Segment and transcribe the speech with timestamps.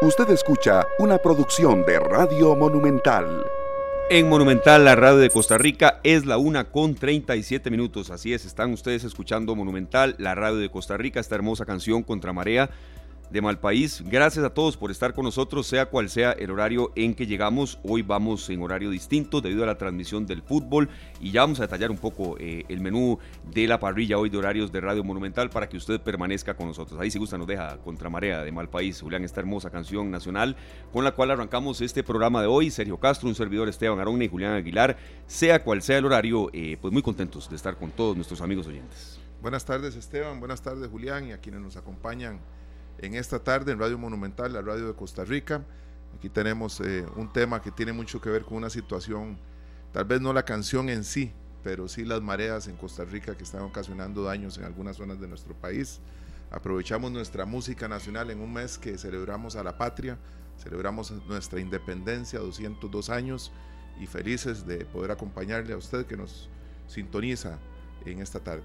[0.00, 3.44] Usted escucha una producción de Radio Monumental.
[4.08, 8.10] En Monumental, la radio de Costa Rica, es la una con 37 minutos.
[8.10, 12.32] Así es, están ustedes escuchando Monumental, la radio de Costa Rica, esta hermosa canción Contra
[12.32, 12.70] Marea
[13.30, 14.02] de Malpaís.
[14.04, 17.78] Gracias a todos por estar con nosotros, sea cual sea el horario en que llegamos.
[17.82, 20.88] Hoy vamos en horario distinto debido a la transmisión del fútbol
[21.20, 23.18] y ya vamos a detallar un poco eh, el menú
[23.52, 26.98] de la parrilla hoy de horarios de Radio Monumental para que usted permanezca con nosotros.
[27.00, 30.56] Ahí si gusta nos deja Contramarea de Malpaís, Julián, esta hermosa canción nacional
[30.92, 32.70] con la cual arrancamos este programa de hoy.
[32.70, 36.76] Sergio Castro, un servidor Esteban Arón y Julián Aguilar, sea cual sea el horario, eh,
[36.80, 39.20] pues muy contentos de estar con todos nuestros amigos oyentes.
[39.40, 42.40] Buenas tardes Esteban, buenas tardes Julián y a quienes nos acompañan
[42.98, 45.64] en esta tarde en Radio Monumental, la radio de Costa Rica.
[46.16, 49.38] Aquí tenemos eh, un tema que tiene mucho que ver con una situación,
[49.92, 53.44] tal vez no la canción en sí, pero sí las mareas en Costa Rica que
[53.44, 56.00] están ocasionando daños en algunas zonas de nuestro país.
[56.50, 60.18] Aprovechamos nuestra música nacional en un mes que celebramos a la patria,
[60.56, 63.52] celebramos nuestra independencia, 202 años,
[64.00, 66.48] y felices de poder acompañarle a usted que nos
[66.86, 67.58] sintoniza
[68.04, 68.62] en esta tarde.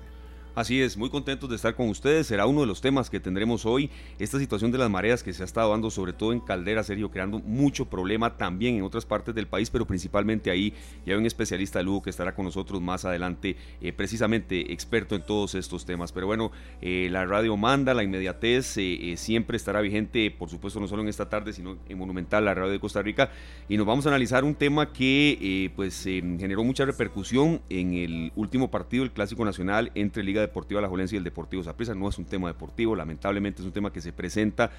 [0.55, 2.27] Así es, muy contentos de estar con ustedes.
[2.27, 3.89] Será uno de los temas que tendremos hoy.
[4.19, 7.09] Esta situación de las mareas que se ha estado dando, sobre todo en Caldera, Sergio,
[7.09, 10.71] creando mucho problema también en otras partes del país, pero principalmente ahí.
[11.07, 15.15] Ya hay un especialista de Lugo que estará con nosotros más adelante, eh, precisamente experto
[15.15, 16.11] en todos estos temas.
[16.11, 16.51] Pero bueno,
[16.83, 21.07] eh, la radio manda, la inmediatez eh, siempre estará vigente, por supuesto, no solo en
[21.07, 23.31] esta tarde, sino en Monumental, la radio de Costa Rica.
[23.67, 28.69] Y nos vamos a analizar un tema que pues generó mucha repercusión en el último
[28.69, 31.95] partido, el Clásico Nacional entre Liga Deportiva La Jolencia y el Deportivo Zaprisa.
[31.95, 34.71] No es un tema deportivo, lamentablemente es un tema que se presenta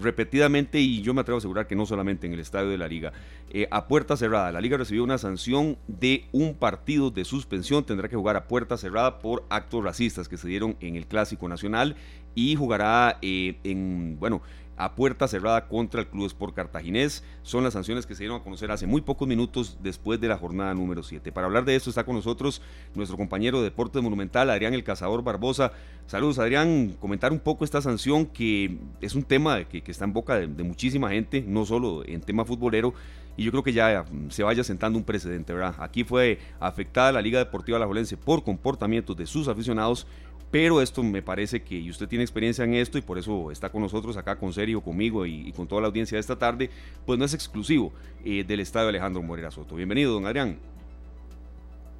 [0.00, 2.88] repetidamente y yo me atrevo a asegurar que no solamente en el estadio de la
[2.88, 3.12] liga.
[3.50, 8.08] Eh, a puerta cerrada, la liga recibió una sanción de un partido de suspensión, tendrá
[8.08, 11.96] que jugar a puerta cerrada por actos racistas que se dieron en el Clásico Nacional
[12.34, 14.40] y jugará eh, en, bueno,
[14.76, 17.22] a puerta cerrada contra el Club Sport Cartaginés.
[17.42, 20.38] Son las sanciones que se dieron a conocer hace muy pocos minutos después de la
[20.38, 21.32] jornada número 7.
[21.32, 22.62] Para hablar de esto está con nosotros
[22.94, 25.72] nuestro compañero de Deporte Monumental, Adrián El Cazador Barbosa.
[26.06, 26.96] Saludos, Adrián.
[27.00, 31.10] Comentar un poco esta sanción que es un tema que, está en boca de, muchísima
[31.10, 32.94] gente, no solo en tema futbolero,
[33.36, 35.74] y yo creo que ya se vaya sentando un precedente, ¿verdad?
[35.78, 40.06] Aquí fue afectada la Liga Deportiva La Jolense por comportamientos de sus aficionados
[40.52, 43.70] pero esto me parece que, y usted tiene experiencia en esto y por eso está
[43.70, 46.68] con nosotros acá con Sergio, conmigo y, con toda la audiencia de esta tarde,
[47.06, 47.90] pues no es exclusivo
[48.22, 49.76] eh, del Estadio Alejandro Morera Soto.
[49.76, 50.58] Bienvenido, don Adrián.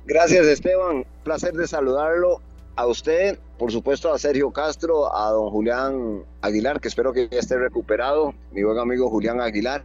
[0.04, 1.06] Gracias, Esteban.
[1.25, 2.42] Placer de saludarlo
[2.76, 7.38] a usted, por supuesto a Sergio Castro, a don Julián Aguilar, que espero que ya
[7.38, 9.82] esté recuperado, mi buen amigo Julián Aguilar.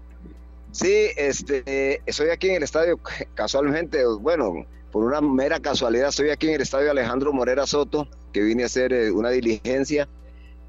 [0.71, 2.99] Sí, este, estoy aquí en el estadio
[3.33, 8.41] casualmente, bueno, por una mera casualidad, estoy aquí en el estadio Alejandro Morera Soto que
[8.41, 10.07] vine a hacer eh, una diligencia.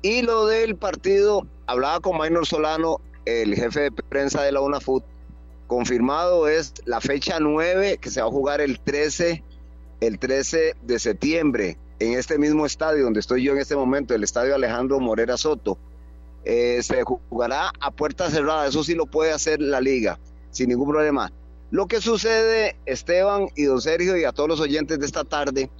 [0.02, 5.04] Y lo del partido, hablaba con Maynor Solano, el jefe de prensa de la UNAFUT,
[5.66, 9.44] confirmado es la fecha 9 que se va a jugar el 13,
[10.00, 14.24] el 13 de septiembre en este mismo estadio donde estoy yo en este momento, el
[14.24, 15.78] estadio Alejandro Morera Soto.
[16.44, 20.18] Eh, se jugará a puerta cerrada, eso sí lo puede hacer la liga,
[20.50, 21.32] sin ningún problema.
[21.70, 25.70] Lo que sucede, Esteban y don Sergio y a todos los oyentes de esta tarde,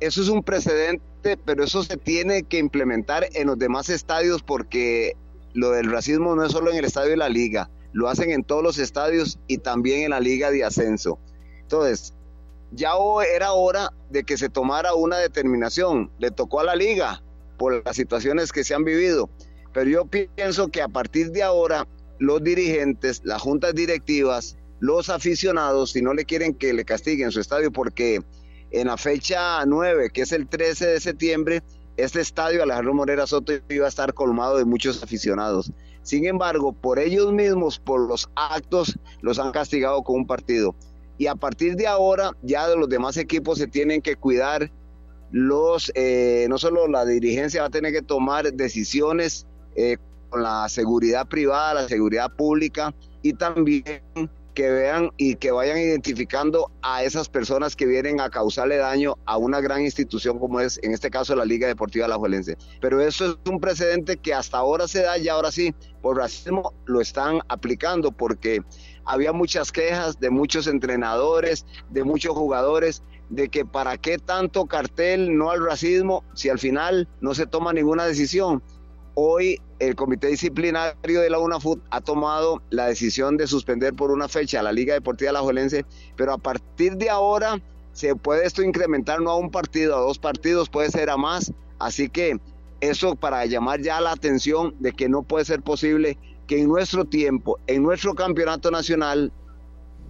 [0.00, 5.16] eso es un precedente, pero eso se tiene que implementar en los demás estadios porque
[5.54, 8.44] lo del racismo no es solo en el estadio de la liga, lo hacen en
[8.44, 11.18] todos los estadios y también en la liga de ascenso.
[11.62, 12.14] Entonces,
[12.72, 12.92] ya
[13.34, 17.22] era hora de que se tomara una determinación, le tocó a la liga
[17.58, 19.28] por las situaciones que se han vivido,
[19.72, 21.86] pero yo pienso que a partir de ahora
[22.18, 27.40] los dirigentes, las juntas directivas, los aficionados, si no le quieren que le castiguen su
[27.40, 28.20] estadio porque
[28.70, 31.62] en la fecha 9, que es el 13 de septiembre,
[31.96, 35.72] este estadio Alejandro Morera Soto iba a estar colmado de muchos aficionados.
[36.02, 40.74] Sin embargo, por ellos mismos, por los actos, los han castigado con un partido.
[41.18, 44.70] Y a partir de ahora, ya de los demás equipos se tienen que cuidar
[45.30, 49.96] los, eh, no solo la dirigencia va a tener que tomar decisiones eh,
[50.28, 53.84] con la seguridad privada, la seguridad pública y también
[54.54, 59.36] que vean y que vayan identificando a esas personas que vienen a causarle daño a
[59.36, 62.56] una gran institución como es, en este caso, la Liga Deportiva La Juelense.
[62.80, 66.74] Pero eso es un precedente que hasta ahora se da y ahora sí, por racismo
[66.86, 68.60] lo están aplicando porque
[69.04, 75.36] había muchas quejas de muchos entrenadores, de muchos jugadores, de que para qué tanto cartel
[75.36, 78.62] no al racismo si al final no se toma ninguna decisión.
[79.14, 84.28] Hoy el Comité Disciplinario de la UNAFUT ha tomado la decisión de suspender por una
[84.28, 85.84] fecha a la Liga Deportiva Alajuelense,
[86.16, 87.60] pero a partir de ahora
[87.92, 91.52] se puede esto incrementar no a un partido, a dos partidos, puede ser a más.
[91.78, 92.38] Así que
[92.80, 97.04] eso para llamar ya la atención de que no puede ser posible que en nuestro
[97.04, 99.32] tiempo, en nuestro campeonato nacional,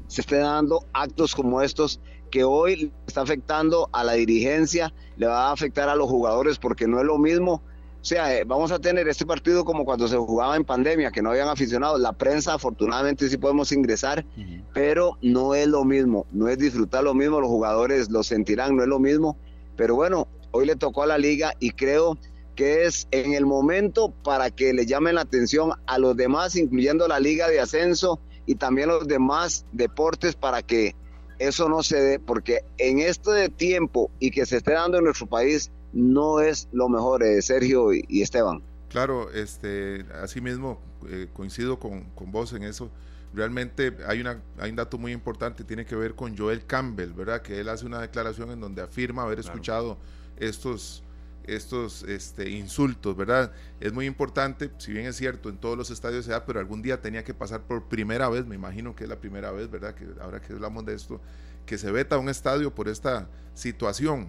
[0.08, 2.00] se estén dando actos como estos
[2.31, 6.87] que hoy está afectando a la dirigencia, le va a afectar a los jugadores porque
[6.87, 7.62] no es lo mismo.
[8.00, 11.20] O sea, eh, vamos a tener este partido como cuando se jugaba en pandemia, que
[11.20, 12.00] no habían aficionados.
[12.00, 14.25] La prensa, afortunadamente, sí podemos ingresar,
[14.73, 18.82] pero no es lo mismo, no es disfrutar lo mismo, los jugadores lo sentirán, no
[18.82, 19.37] es lo mismo.
[19.76, 22.17] Pero bueno, hoy le tocó a la liga y creo
[22.56, 27.06] que es en el momento para que le llamen la atención a los demás, incluyendo
[27.06, 30.96] la liga de ascenso y también los demás deportes para que
[31.38, 35.26] eso no se dé, porque en este tiempo y que se esté dando en nuestro
[35.26, 38.63] país no es lo mejor, eh, Sergio y, Esteban.
[38.89, 42.91] Claro, este, así mismo eh, coincido con, con, vos en eso.
[43.33, 47.43] Realmente hay, una, hay un dato muy importante, tiene que ver con Joel Campbell, ¿verdad?
[47.43, 49.99] Que él hace una declaración en donde afirma haber escuchado
[50.37, 51.05] estos,
[51.45, 53.53] estos este, insultos, ¿verdad?
[53.79, 56.83] Es muy importante, si bien es cierto, en todos los estadios se da, pero algún
[56.83, 59.95] día tenía que pasar por primera vez, me imagino que es la primera vez, ¿verdad?
[59.95, 61.21] Que ahora que hablamos de esto,
[61.67, 64.29] que se veta un estadio por esta situación,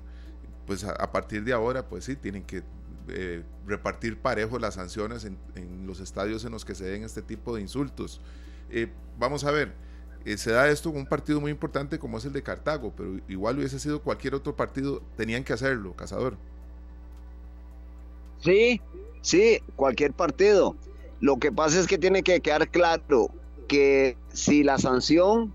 [0.71, 2.63] pues a, partir de ahora, pues sí, tienen que
[3.09, 5.37] eh, repartir parejo las sanciones en,
[5.85, 8.21] los estadios en los que se den este tipo de insultos.
[8.69, 8.87] Eh,
[9.19, 9.73] vamos a ver,
[10.23, 13.19] eh, se da esto con un partido muy importante como es el de Cartago, pero
[13.27, 16.37] igual hubiese sido cualquier otro partido, tenían que hacerlo, Cazador.
[18.39, 18.79] Sí,
[19.21, 20.77] sí, cualquier partido.
[21.19, 23.29] Lo que pasa es que tiene que quedar claro
[23.67, 25.53] que si la sanción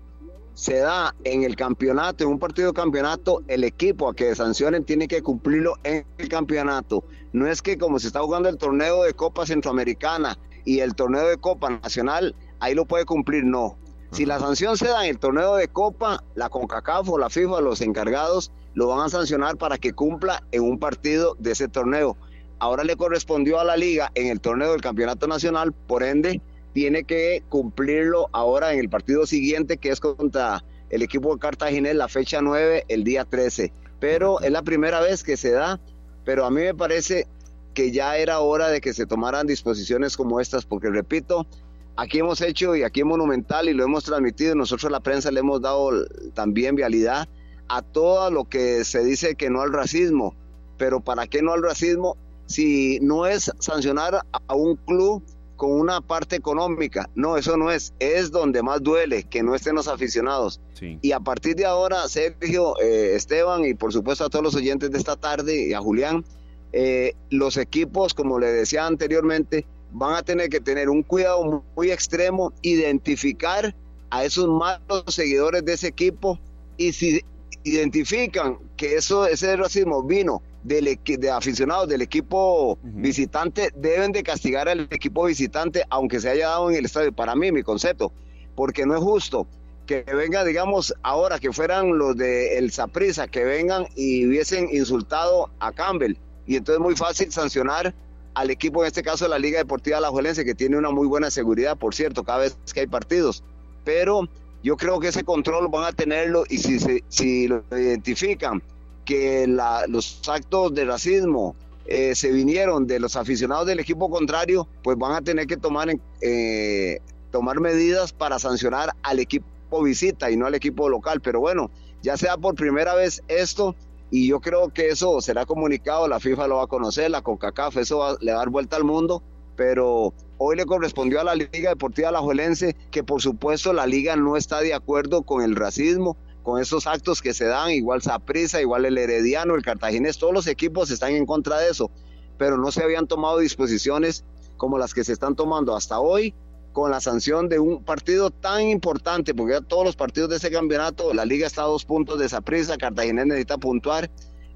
[0.57, 4.83] se da en el campeonato, en un partido de campeonato, el equipo a que sancionen
[4.83, 7.03] tiene que cumplirlo en el campeonato.
[7.31, 11.27] No es que como se está jugando el torneo de Copa Centroamericana y el torneo
[11.27, 13.77] de Copa Nacional, ahí lo puede cumplir, no.
[14.11, 17.61] Si la sanción se da en el torneo de Copa, la CONCACAF o la FIFA,
[17.61, 22.17] los encargados, lo van a sancionar para que cumpla en un partido de ese torneo
[22.59, 26.41] ahora le correspondió a la liga en el torneo del campeonato nacional, por ende
[26.77, 31.91] tiene que cumplirlo ahora en el partido siguiente que es contra el equipo de Cartagena
[31.95, 33.73] la fecha 9, el día 13.
[33.99, 35.79] Pero es la primera vez que se da,
[36.23, 37.25] pero a mí me parece
[37.73, 41.47] que ya era hora de que se tomaran disposiciones como estas, porque repito,
[41.95, 45.39] aquí hemos hecho y aquí en Monumental y lo hemos transmitido, nosotros la prensa le
[45.39, 47.27] hemos dado también vialidad
[47.69, 50.35] a todo lo que se dice que no al racismo,
[50.77, 52.17] pero ¿para qué no al racismo?
[52.47, 55.23] si no es sancionar a un club
[55.57, 57.09] con una parte económica.
[57.15, 57.93] No, eso no es.
[57.99, 60.61] Es donde más duele que no estén los aficionados.
[61.01, 64.91] Y a partir de ahora, Sergio, eh, Esteban y por supuesto a todos los oyentes
[64.91, 66.23] de esta tarde y a Julián,
[66.71, 71.91] eh, los equipos, como le decía anteriormente, van a tener que tener un cuidado muy
[71.91, 73.75] extremo, identificar
[74.11, 76.39] a esos malos seguidores de ese equipo
[76.77, 77.21] y si
[77.63, 84.67] identifican que eso, ese racismo vino del, de aficionados del equipo visitante deben de castigar
[84.67, 87.13] al equipo visitante aunque se haya dado en el estadio.
[87.13, 88.11] Para mí, mi concepto,
[88.55, 89.47] porque no es justo
[89.85, 95.49] que venga, digamos, ahora que fueran los de el Saprisa, que vengan y hubiesen insultado
[95.59, 96.17] a Campbell.
[96.45, 97.95] Y entonces es muy fácil sancionar
[98.33, 101.77] al equipo, en este caso la Liga Deportiva Alajuelense, que tiene una muy buena seguridad,
[101.77, 103.43] por cierto, cada vez que hay partidos.
[103.85, 104.27] Pero
[104.61, 108.61] yo creo que ese control van a tenerlo y si, si lo identifican
[109.07, 111.55] que los actos de racismo
[111.85, 115.87] eh, se vinieron de los aficionados del equipo contrario, pues van a tener que tomar,
[116.21, 116.99] eh,
[117.31, 119.47] tomar medidas para sancionar al equipo
[119.81, 121.21] visita y no al equipo local.
[121.21, 121.71] Pero bueno,
[122.03, 123.75] ya sea por primera vez esto
[124.11, 127.77] y yo creo que eso será comunicado, la FIFA lo va a conocer, la CONCACAF,
[127.77, 129.23] eso va, le va a dar vuelta al mundo,
[129.55, 134.35] pero hoy le correspondió a la Liga Deportiva Alajuelense que por supuesto la liga no
[134.35, 138.85] está de acuerdo con el racismo, con esos actos que se dan, igual Saprisa, igual
[138.85, 141.91] el Herediano, el Cartaginés, todos los equipos están en contra de eso,
[142.37, 144.23] pero no se habían tomado disposiciones
[144.55, 146.33] como las que se están tomando hasta hoy
[146.71, 151.13] con la sanción de un partido tan importante, porque todos los partidos de ese campeonato,
[151.13, 154.09] la liga está a dos puntos de Saprisa, Cartaginés necesita puntuar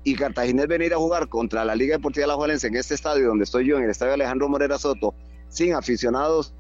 [0.06, 3.44] y Cartaginés venir a jugar contra la Liga Deportiva La Juelense en este estadio donde
[3.44, 5.14] estoy yo, en el estadio Alejandro Morera Soto,
[5.50, 6.54] sin aficionados,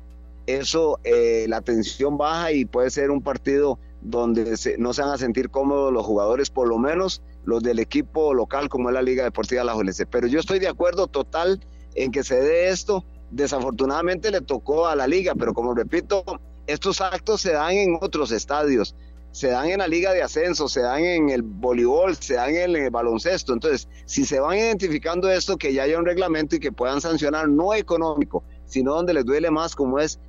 [0.46, 5.18] eso eh, la tensión baja y puede ser un partido donde no se van a
[5.18, 9.24] sentir cómodos los jugadores, por lo menos los del equipo local como es la Liga
[9.24, 10.06] Deportiva La Juelense.
[10.06, 11.64] Pero yo estoy de acuerdo total
[11.96, 13.06] en que se dé esto.
[13.30, 16.24] Desafortunadamente le tocó a la liga, pero como repito,
[16.68, 18.96] estos actos se dan en otros estadios,
[19.32, 22.76] se dan en la liga de ascenso, se dan en el voleibol, se dan en
[22.76, 23.54] el baloncesto.
[23.54, 27.48] Entonces, si se van identificando esto, que ya haya un reglamento y que puedan sancionar
[27.48, 30.20] no económico, sino donde les duele más, como es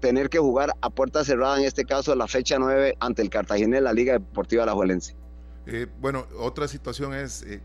[0.00, 3.78] tener que jugar a puerta cerrada, en este caso la fecha 9 ante el Cartagena
[3.78, 4.74] en la Liga Deportiva La
[5.66, 7.60] Eh, bueno, otra situación es eh,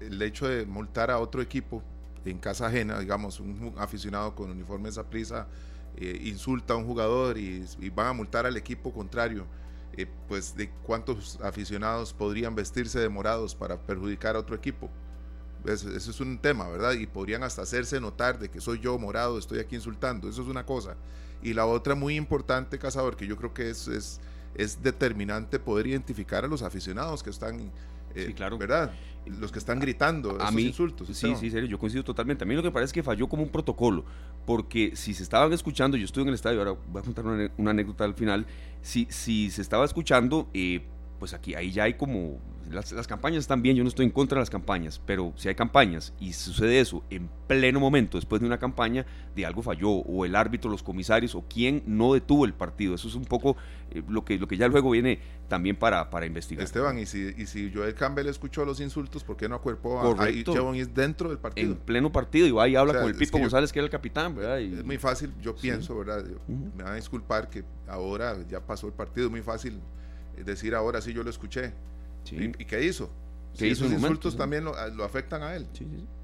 [0.00, 1.82] el hecho de multar a otro equipo
[2.24, 5.46] en casa ajena, digamos, un aficionado con uniforme esa prisa
[5.98, 9.46] eh, insulta a un jugador y, van a multar al equipo contrario,
[9.96, 14.90] eh, pues de cuántos aficionados podrían vestirse de morados para perjudicar a otro equipo.
[15.64, 16.92] Eso, es un tema, ¿verdad?
[16.92, 20.28] Y podrían hasta hacerse notar de que soy yo morado, estoy aquí insultando.
[20.28, 20.96] Eso es una cosa.
[21.42, 24.20] Y la otra muy importante, Cazador, que yo creo que es, es,
[24.54, 27.70] es determinante poder identificar a los aficionados que están
[28.24, 28.58] sí, claro.
[28.58, 28.92] ¿Verdad?
[29.26, 31.08] Los que están gritando a esos insultos.
[31.08, 32.44] Sí, sí, serio, yo coincido totalmente.
[32.44, 34.04] A mí lo que parece es que falló como un protocolo,
[34.46, 37.70] porque si se estaban escuchando, yo estuve en el estadio, ahora voy a contar una,
[37.70, 38.46] anécdota al final,
[38.82, 40.86] si, si se estaba escuchando, eh,
[41.18, 44.36] pues aquí ahí ya hay como las, campañas están bien, yo no estoy en contra
[44.36, 48.46] de las campañas, pero si hay campañas y sucede eso en pleno momento después de
[48.46, 52.54] una campaña, de algo falló, o el árbitro, los comisarios, o quién no detuvo el
[52.54, 52.94] partido.
[52.94, 53.56] Eso es un poco
[53.90, 56.64] eh, lo, que, lo que ya luego viene también para, para investigar.
[56.64, 60.02] Esteban, y si, y si Joel Campbell escuchó los insultos, ¿por qué no acuerpó a,
[60.02, 60.74] Correcto.
[60.74, 61.72] es dentro del partido?
[61.72, 64.34] En pleno partido, y va y habla con el Pipo González, que era el capitán,
[64.34, 64.60] ¿verdad?
[64.60, 66.24] Es muy fácil, yo pienso, ¿verdad?
[66.48, 69.80] Me van a disculpar que ahora ya pasó el partido, es muy fácil
[70.44, 71.72] decir ahora sí yo lo escuché.
[72.30, 73.10] ¿Y, qué hizo?
[73.56, 75.66] que esos insultos también lo, afectan a él,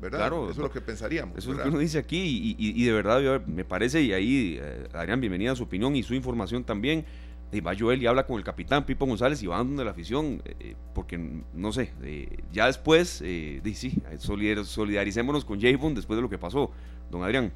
[0.01, 0.19] ¿verdad?
[0.19, 1.39] Claro, eso es lo que pensaríamos.
[1.39, 4.89] Eso es lo que uno dice aquí y, de verdad me parece, y ahí, eh,
[4.93, 7.07] Adrián, bienvenida a su opinión y su información también.
[7.53, 10.41] Y va Joel y habla con el capitán Pipo González y van donde la afición,
[10.47, 11.19] eh, eh, porque
[11.53, 11.93] no sé,
[12.51, 16.71] ya después, eh, sí, solidaricémonos con Javon después de lo que pasó,
[17.11, 17.53] don Adrián.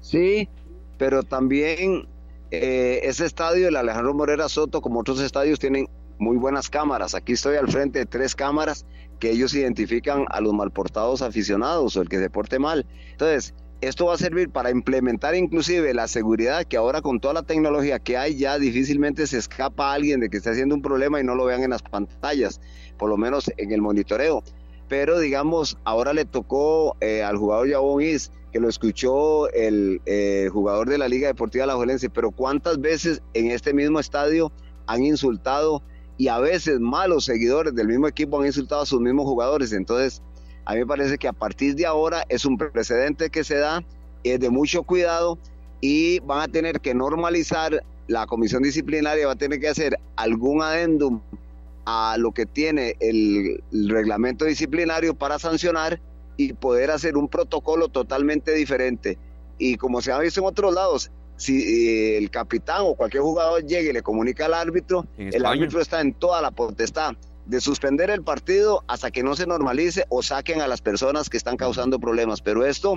[0.00, 0.48] Sí,
[0.96, 2.06] pero también
[2.52, 7.14] ese estadio, el Alejandro Morera Soto, como otros estadios, tienen muy buenas cámaras.
[7.14, 8.86] Aquí estoy al frente de tres cámaras
[9.18, 12.86] que ellos identifican a los malportados aficionados o el que se porte mal.
[13.10, 17.42] Entonces, esto va a servir para implementar inclusive la seguridad que ahora con toda la
[17.42, 21.24] tecnología que hay ya difícilmente se escapa alguien de que esté haciendo un problema y
[21.24, 22.60] no lo vean en las pantallas,
[22.96, 24.44] por lo menos en el monitoreo.
[24.88, 30.48] Pero digamos, ahora le tocó eh, al jugador Yabón Is, que lo escuchó el eh,
[30.52, 34.52] jugador de la Liga Deportiva La Jolense, pero ¿cuántas veces en este mismo estadio
[34.86, 35.82] han insultado
[36.18, 39.72] y a veces malos seguidores del mismo equipo han insultado a sus mismos jugadores.
[39.72, 40.22] Entonces,
[40.64, 43.82] a mí me parece que a partir de ahora es un precedente que se da,
[44.22, 45.38] es de mucho cuidado
[45.80, 50.62] y van a tener que normalizar, la comisión disciplinaria va a tener que hacer algún
[50.62, 51.20] adendum
[51.86, 56.00] a lo que tiene el reglamento disciplinario para sancionar
[56.42, 59.18] y poder hacer un protocolo totalmente diferente.
[59.58, 63.64] Y como se ha visto en otros lados, si eh, el capitán o cualquier jugador
[63.64, 67.14] llegue y le comunica al árbitro, el árbitro está en toda la potestad
[67.46, 71.36] de suspender el partido hasta que no se normalice o saquen a las personas que
[71.36, 72.40] están causando problemas.
[72.40, 72.96] Pero esto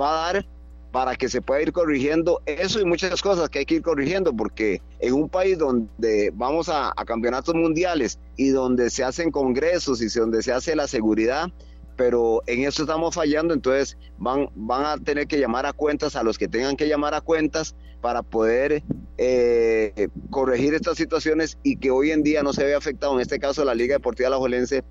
[0.00, 0.46] va a dar
[0.92, 4.32] para que se pueda ir corrigiendo eso y muchas cosas que hay que ir corrigiendo,
[4.34, 10.02] porque en un país donde vamos a, a campeonatos mundiales y donde se hacen congresos
[10.02, 11.50] y donde se hace la seguridad,
[11.96, 16.22] pero en eso estamos fallando, entonces van, van a tener que llamar a cuentas a
[16.22, 18.82] los que tengan que llamar a cuentas para poder
[19.18, 23.38] eh, corregir estas situaciones y que hoy en día no se vea afectado, en este
[23.38, 24.82] caso la Liga Deportiva Alajuelense,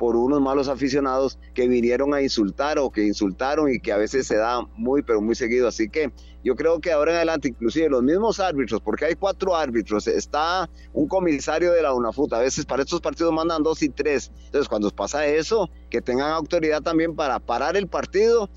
[0.00, 4.26] por unos malos aficionados que vinieron a insultar o que insultaron y que a veces
[4.26, 5.68] se da muy, pero muy seguido.
[5.68, 6.10] Así que
[6.42, 10.70] yo creo que ahora en adelante, inclusive los mismos árbitros, porque hay cuatro árbitros, está
[10.94, 14.32] un comisario de la UNAFUT, a veces para estos partidos mandan dos y tres.
[14.46, 18.48] Entonces, cuando pasa eso, que tengan autoridad también para parar el partido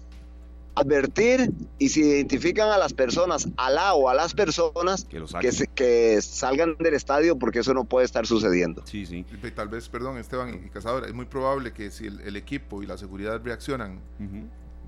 [0.76, 6.22] advertir y si identifican a las personas, a la o a las personas que, que,
[6.22, 8.84] salgan del estadio porque eso no puede estar sucediendo.
[8.86, 9.26] Sí, sí.
[9.56, 12.98] Tal vez, perdón, Esteban y Cazador, es muy probable que si el, equipo y la
[12.98, 14.00] seguridad reaccionan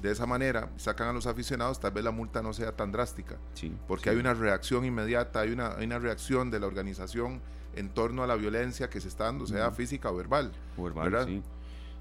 [0.02, 3.38] de esa manera, sacan a los aficionados, tal vez la multa no sea tan drástica.
[3.54, 7.42] Sí, porque hay una reacción inmediata, hay una, hay una reacción de la organización
[7.76, 10.52] en torno a la violencia que se está dando, sea física o verbal.
[10.78, 11.42] O verbal, sí.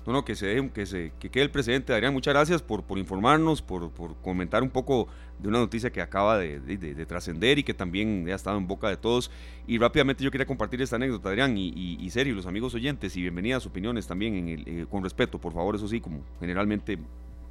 [0.06, 1.94] No, no, que se que se que quede el presidente.
[1.94, 5.08] Adrián, muchas gracias por, por informarnos, por, por, comentar un poco
[5.38, 8.88] de una noticia que acaba de, de, trascender y que también ha estado en boca
[8.88, 9.30] de todos.
[9.66, 13.22] Y rápidamente yo quería compartir esta anécdota, Adrián, y, y, serio, los amigos oyentes, y
[13.22, 16.98] bienvenidas opiniones también en el, eh, con respeto, por favor, eso sí, como generalmente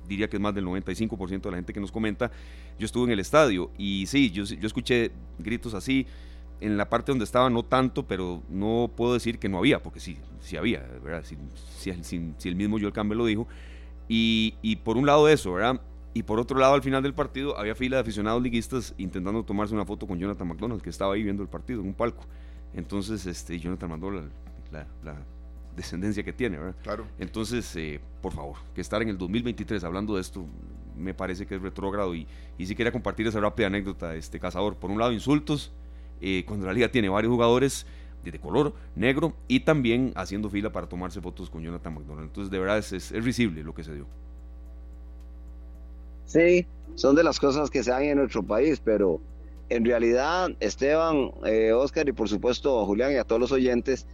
[0.08, 2.30] diría que es más del 95% de la gente que nos comenta.
[2.78, 6.06] Yo estuve en el estadio y sí, yo, yo escuché gritos así
[6.64, 10.00] en la parte donde estaba no tanto, pero no puedo decir que no había, porque
[10.00, 11.26] sí, sí había, ¿verdad?
[11.26, 11.38] Si,
[12.38, 13.48] si, el mismo Joel Campbell lo dijo.
[14.08, 15.82] Y, y, por un lado eso, ¿verdad?
[16.14, 19.74] Y por otro lado, al final del partido, había fila de aficionados liguistas intentando tomarse
[19.74, 22.24] una foto con Jonathan McDonald, que estaba ahí viendo el partido en un palco.
[22.74, 24.24] Entonces, este, Jonathan mandó la,
[24.72, 25.18] la,
[25.76, 26.76] descendencia que tiene, ¿verdad?
[26.82, 27.06] Claro.
[27.20, 30.46] Entonces, eh, por favor, que estar en el 2023 hablando de esto
[30.96, 32.28] me parece que es retrógrado y,
[32.58, 34.76] y sí quería compartir esa rápida anécdota, este cazador.
[34.76, 35.74] Por un lado, insultos,
[36.24, 37.86] eh, cuando la liga tiene varios jugadores
[38.24, 42.28] de color negro y también haciendo fila para tomarse fotos con Jonathan McDonald.
[42.28, 44.06] Entonces, de verdad, es, es, risible lo que se dio.
[46.26, 46.66] Sí,
[46.96, 49.20] son de las cosas que se dan en nuestro país, pero
[49.70, 54.08] en realidad, Esteban, eh, Oscar y por supuesto Julián y a todos los oyentes,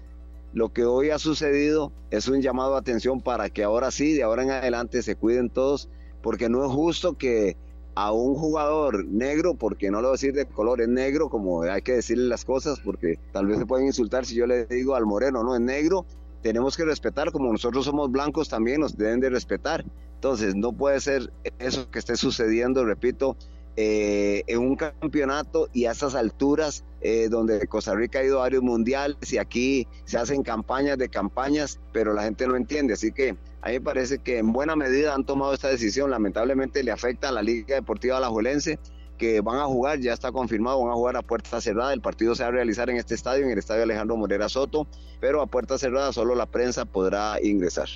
[0.53, 4.23] lo que hoy ha sucedido es un llamado a atención para que ahora sí, de
[4.23, 5.89] ahora en adelante, se cuiden todos,
[6.23, 7.55] porque no es justo que
[7.95, 11.63] a un jugador negro, porque no lo voy a decir de color, es negro, como
[11.63, 14.95] hay que decirle las cosas, porque tal vez se pueden insultar si yo le digo
[14.95, 16.05] al moreno, no, es negro,
[16.41, 19.83] tenemos que respetar, como nosotros somos blancos también nos deben de respetar.
[20.15, 23.37] Entonces, no puede ser eso que esté sucediendo, repito,
[23.81, 28.41] eh, en un campeonato y a esas alturas eh, donde Costa Rica ha ido a
[28.41, 32.93] varios mundiales y aquí se hacen campañas de campañas, pero la gente no entiende.
[32.93, 36.09] Así que a mí me parece que en buena medida han tomado esta decisión.
[36.11, 38.79] Lamentablemente le afecta a la Liga Deportiva Alajuelense
[39.17, 41.93] que van a jugar, ya está confirmado, van a jugar a puerta cerrada.
[41.93, 44.87] El partido se va a realizar en este estadio, en el estadio Alejandro Morera Soto,
[45.19, 47.89] pero a puerta cerrada solo la prensa podrá ingresar.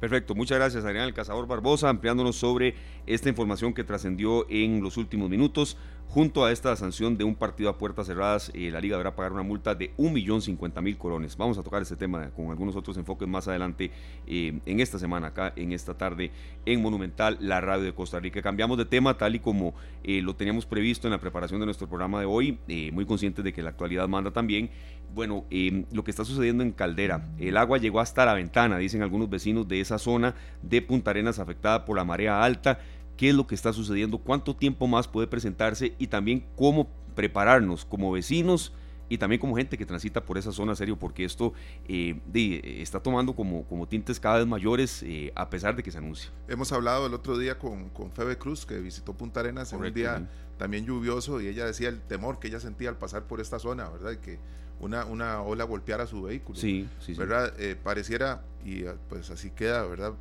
[0.00, 2.74] Perfecto, muchas gracias Adrián El Cazador Barbosa, ampliándonos sobre
[3.06, 5.76] esta información que trascendió en los últimos minutos.
[6.10, 9.32] Junto a esta sanción de un partido a puertas cerradas, eh, la liga deberá pagar
[9.32, 11.36] una multa de 1.050.000 colones.
[11.36, 13.90] Vamos a tocar este tema con algunos otros enfoques más adelante
[14.26, 16.30] eh, en esta semana, acá en esta tarde
[16.64, 18.40] en Monumental, la radio de Costa Rica.
[18.40, 21.86] Cambiamos de tema tal y como eh, lo teníamos previsto en la preparación de nuestro
[21.88, 22.58] programa de hoy,
[22.90, 24.70] muy conscientes de que la actualidad manda también.
[25.14, 25.44] Bueno,
[25.92, 29.68] lo que está sucediendo en Caldera, el agua llegó hasta la ventana, dicen algunos vecinos
[29.68, 32.78] de esa zona de Punta Arenas afectada por la marea alta
[33.18, 37.84] qué es lo que está sucediendo, cuánto tiempo más puede presentarse y también cómo prepararnos
[37.84, 38.72] como vecinos
[39.08, 41.52] y también como gente que transita por esa zona, serio, porque esto
[41.88, 42.20] eh,
[42.80, 46.30] está tomando como, como tintes cada vez mayores eh, a pesar de que se anuncia.
[46.46, 49.92] Hemos hablado el otro día con, con Febe Cruz, que visitó Punta Arenas en un
[49.92, 53.58] día también lluvioso, y ella decía el temor que ella sentía al pasar por esta
[53.58, 54.12] zona, ¿verdad?
[54.12, 54.38] Y que
[54.78, 56.56] una, una ola golpeara su vehículo.
[56.56, 57.52] Sí, sí, ¿Verdad?
[57.58, 60.14] Eh, pareciera, y pues así queda, ¿verdad?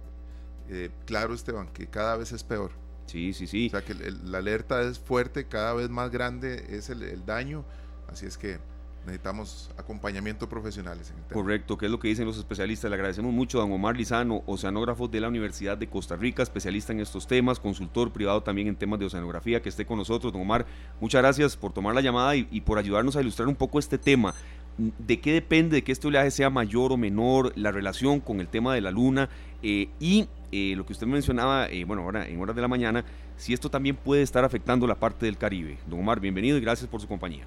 [1.06, 2.72] claro, Esteban, que cada vez es peor.
[3.08, 3.68] Sí, sí, sí.
[3.68, 7.66] O sea que la alerta es fuerte, cada vez más grande es el, daño,
[8.12, 8.60] así es que
[9.06, 11.14] necesitamos acompañamiento profesionales.
[11.32, 12.92] Correcto, que es lo que dicen los especialistas.
[12.92, 16.92] Le agradecemos mucho a don Omar Lizano, oceanógrafo de la Universidad de Costa Rica, especialista
[16.92, 20.34] en estos temas, consultor privado también en temas de oceanografía, que esté con nosotros.
[20.34, 20.66] Don Omar,
[21.00, 23.98] muchas gracias por tomar la llamada y, y por ayudarnos a ilustrar un poco este
[23.98, 24.34] tema.
[24.78, 28.48] ¿De qué depende de que este oleaje sea mayor o menor, la relación con el
[28.48, 29.30] tema de la luna
[29.64, 33.04] eh, y eh, lo que usted mencionaba, eh, bueno, ahora en horas de la mañana,
[33.36, 35.78] si esto también puede estar afectando la parte del Caribe?
[35.88, 37.46] Don Omar, bienvenido y gracias por su compañía.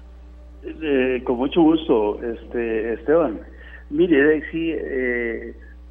[1.23, 3.39] con mucho gusto, este Esteban.
[3.89, 4.73] Mire, sí,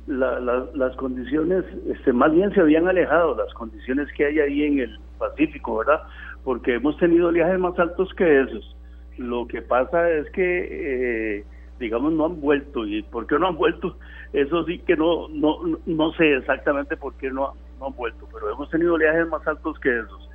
[0.07, 4.99] las condiciones, este, más bien se habían alejado las condiciones que hay ahí en el
[5.19, 6.01] Pacífico, ¿verdad?
[6.45, 8.77] Porque hemos tenido oleajes más altos que esos
[9.21, 11.45] lo que pasa es que, eh,
[11.81, 12.87] digamos, no han vuelto.
[12.87, 13.97] ¿Y por qué no han vuelto?
[14.33, 18.53] Eso sí que no no, no sé exactamente por qué no, no han vuelto, pero
[18.53, 20.29] hemos tenido oleajes más altos que esos.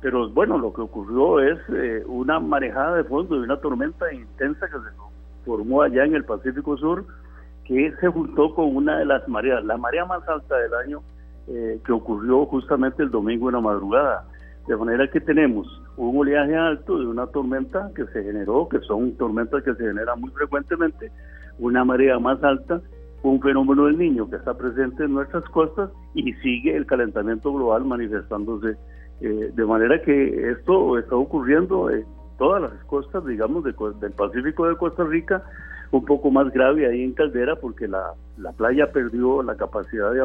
[0.00, 4.66] Pero bueno, lo que ocurrió es eh, una marejada de fondo de una tormenta intensa
[4.66, 7.04] que se formó allá en el Pacífico Sur,
[7.64, 11.02] que se juntó con una de las mareas, la marea más alta del año,
[11.48, 14.24] eh, que ocurrió justamente el domingo en la madrugada.
[14.66, 19.16] De manera que tenemos un oleaje alto de una tormenta que se generó, que son
[19.16, 21.12] tormentas que se generan muy frecuentemente,
[21.58, 22.80] una marea más alta,
[23.22, 27.84] un fenómeno del niño que está presente en nuestras costas y sigue el calentamiento global
[27.84, 28.76] manifestándose.
[29.20, 32.04] Eh, de manera que esto está ocurriendo en
[32.36, 35.42] todas las costas, digamos, del Pacífico de Costa Rica,
[35.92, 38.12] un poco más grave ahí en Caldera porque la
[38.56, 40.20] playa perdió la capacidad de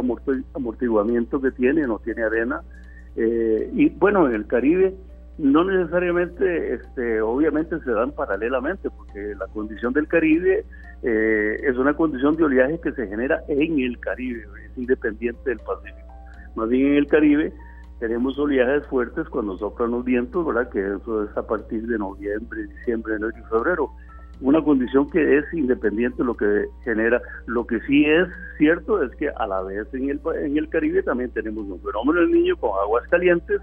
[0.55, 2.61] amortiguamiento que tiene, no tiene arena,
[3.15, 4.93] eh, y bueno, en el Caribe
[5.37, 10.65] no necesariamente, este, obviamente se dan paralelamente, porque la condición del Caribe
[11.03, 15.59] eh, es una condición de oleaje que se genera en el Caribe, es independiente del
[15.59, 16.13] Pacífico.
[16.55, 17.53] Más bien en el Caribe
[17.99, 20.69] tenemos oleajes fuertes cuando soplan los vientos, ¿verdad?
[20.69, 23.91] Que eso es a partir de noviembre, diciembre, enero y febrero
[24.41, 27.21] una condición que es independiente de lo que genera.
[27.45, 28.27] Lo que sí es
[28.57, 32.19] cierto es que a la vez en el, en el Caribe también tenemos un fenómeno
[32.21, 33.61] del niño con aguas calientes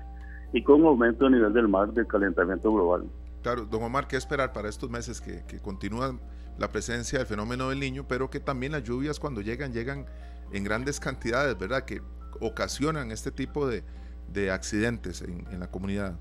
[0.53, 3.05] y con aumento a nivel del mar del calentamiento global.
[3.43, 6.19] Claro, don Omar, ¿qué esperar para estos meses que, que continúa
[6.59, 10.07] la presencia del fenómeno del niño, pero que también las lluvias cuando llegan, llegan
[10.53, 11.85] en grandes cantidades, ¿verdad?
[11.85, 12.03] Que
[12.41, 13.85] ocasionan este tipo de,
[14.33, 16.19] de accidentes en, en la comunidad.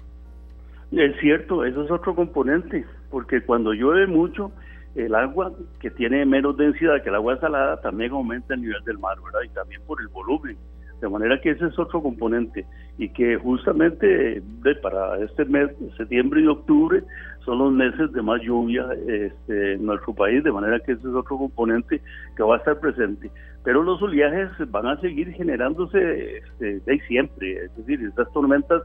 [0.92, 4.52] Es cierto, eso es otro componente, porque cuando llueve mucho,
[4.96, 8.98] el agua que tiene menos densidad que el agua salada también aumenta el nivel del
[8.98, 9.42] mar, ¿verdad?
[9.46, 10.58] Y también por el volumen.
[11.02, 12.66] De manera que ese es otro componente
[12.98, 17.04] y que justamente de, para este mes, septiembre y octubre,
[17.46, 21.14] son los meses de más lluvia este, en nuestro país, de manera que ese es
[21.14, 22.02] otro componente
[22.36, 23.30] que va a estar presente.
[23.64, 28.82] Pero los oleajes van a seguir generándose este, de siempre, es decir, estas tormentas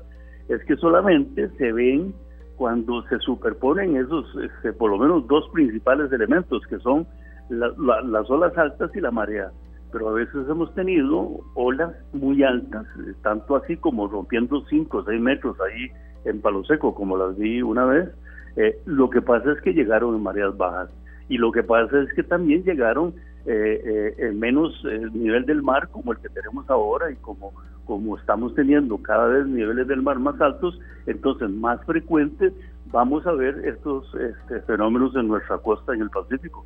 [0.55, 2.15] es que solamente se ven
[2.57, 7.07] cuando se superponen esos, este, por lo menos dos principales elementos, que son
[7.49, 9.51] las olas altas y la marea
[9.93, 12.87] pero a veces hemos tenido olas muy altas,
[13.23, 15.91] tanto así como rompiendo 5 o 6 metros ahí
[16.25, 18.09] en Palo Seco, como las vi una vez.
[18.57, 20.91] Eh, lo que pasa es que llegaron en mareas bajas
[21.29, 23.15] y lo que pasa es que también llegaron
[23.47, 24.73] eh, eh, en menos
[25.13, 27.53] nivel del mar como el que tenemos ahora y como,
[27.85, 32.53] como estamos teniendo cada vez niveles del mar más altos, entonces más frecuentes
[32.87, 36.65] vamos a ver estos este, fenómenos en nuestra costa en el Pacífico.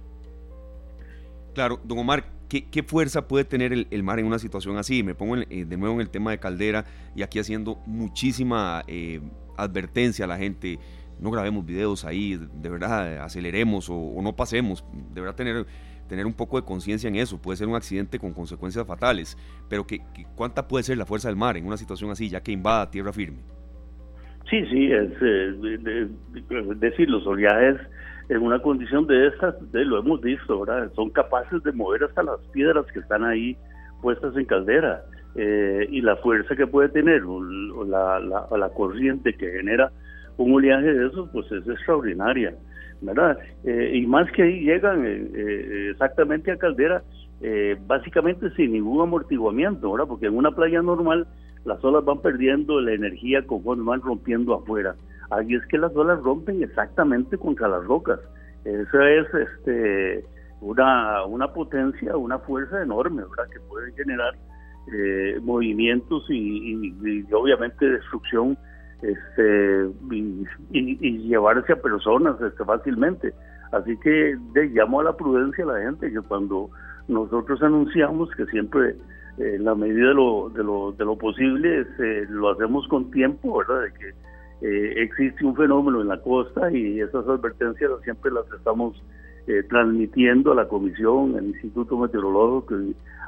[1.54, 5.02] Claro, don Omar, ¿qué, fuerza puede tener el, mar en una situación así?
[5.02, 9.22] Me pongo eh, de nuevo en el tema de caldera y aquí haciendo muchísima eh,
[9.56, 10.78] advertencia a la gente.
[11.18, 14.84] No grabemos videos ahí, de verdad, aceleremos o, no pasemos.
[15.14, 15.66] De verdad, tener,
[16.08, 17.40] tener un poco de conciencia en eso.
[17.40, 19.36] Puede ser un accidente con consecuencias fatales,
[19.68, 20.00] pero ¿qué,
[20.34, 23.12] ¿cuánta puede ser la fuerza del mar en una situación así, ya que invada tierra
[23.12, 23.38] firme?
[24.48, 26.08] Sí, sí, es eh,
[26.76, 27.80] decir, los oleajes
[28.28, 30.90] en una condición de estas, de, lo hemos visto, ¿verdad?
[30.94, 33.56] Son capaces de mover hasta las piedras que están ahí
[34.02, 35.02] puestas en caldera.
[35.38, 39.92] Eh, y la fuerza que puede tener o la, la, corriente que genera
[40.38, 42.54] un oleaje de esos, pues es extraordinaria,
[43.00, 43.38] ¿verdad?
[43.64, 47.02] Eh, y más que ahí llegan eh, exactamente a caldera,
[47.86, 50.08] básicamente sin ningún amortiguamiento, ¿verdad?
[50.08, 51.26] Porque en una playa normal
[51.64, 54.94] las olas van perdiendo la energía conforme van rompiendo afuera.
[55.30, 58.20] Ahí es que las olas rompen exactamente contra las rocas.
[58.64, 60.24] Esa es este,
[60.60, 63.52] una, una potencia, una fuerza enorme, ¿verdad?
[63.52, 64.34] Que puede generar
[64.92, 66.94] eh, movimientos y,
[67.32, 68.56] obviamente destrucción
[69.02, 69.90] este,
[70.72, 73.32] y, llevarse a personas este, fácilmente.
[73.72, 76.70] Así que de, llamo a la prudencia a la gente que cuando
[77.08, 78.96] nosotros anunciamos que siempre
[79.38, 83.58] en la medida de lo, de lo, de lo posible este, lo hacemos con tiempo,
[83.58, 83.82] ¿verdad?
[83.82, 84.08] De que
[84.62, 89.02] eh, existe un fenómeno en la costa y esas advertencias siempre las estamos
[89.46, 92.74] eh, transmitiendo a la comisión, al Instituto Meteorológico,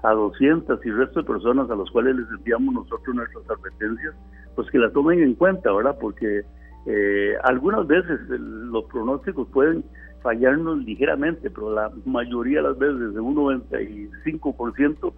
[0.03, 4.15] a 200 y resto de personas a las cuales les enviamos nosotros nuestras advertencias,
[4.57, 5.97] pues que la tomen en cuenta, ¿verdad?
[6.01, 6.43] Porque
[6.87, 9.85] eh, algunas veces los pronósticos pueden
[10.23, 15.13] fallarnos ligeramente, pero la mayoría de las veces, de un 95%,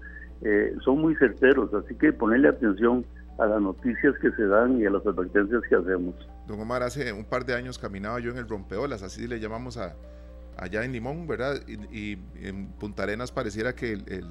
[0.82, 3.04] son muy certeros, así que ponerle atención
[3.38, 6.14] a las noticias que se dan y a las advertencias que hacemos.
[6.46, 9.78] Don Omar, hace un par de años caminaba yo en el rompeolas, así le llamamos
[9.78, 9.94] a,
[10.60, 11.60] allá en Limón, ¿verdad?
[11.66, 14.30] Y, en Punta Arenas pareciera que el,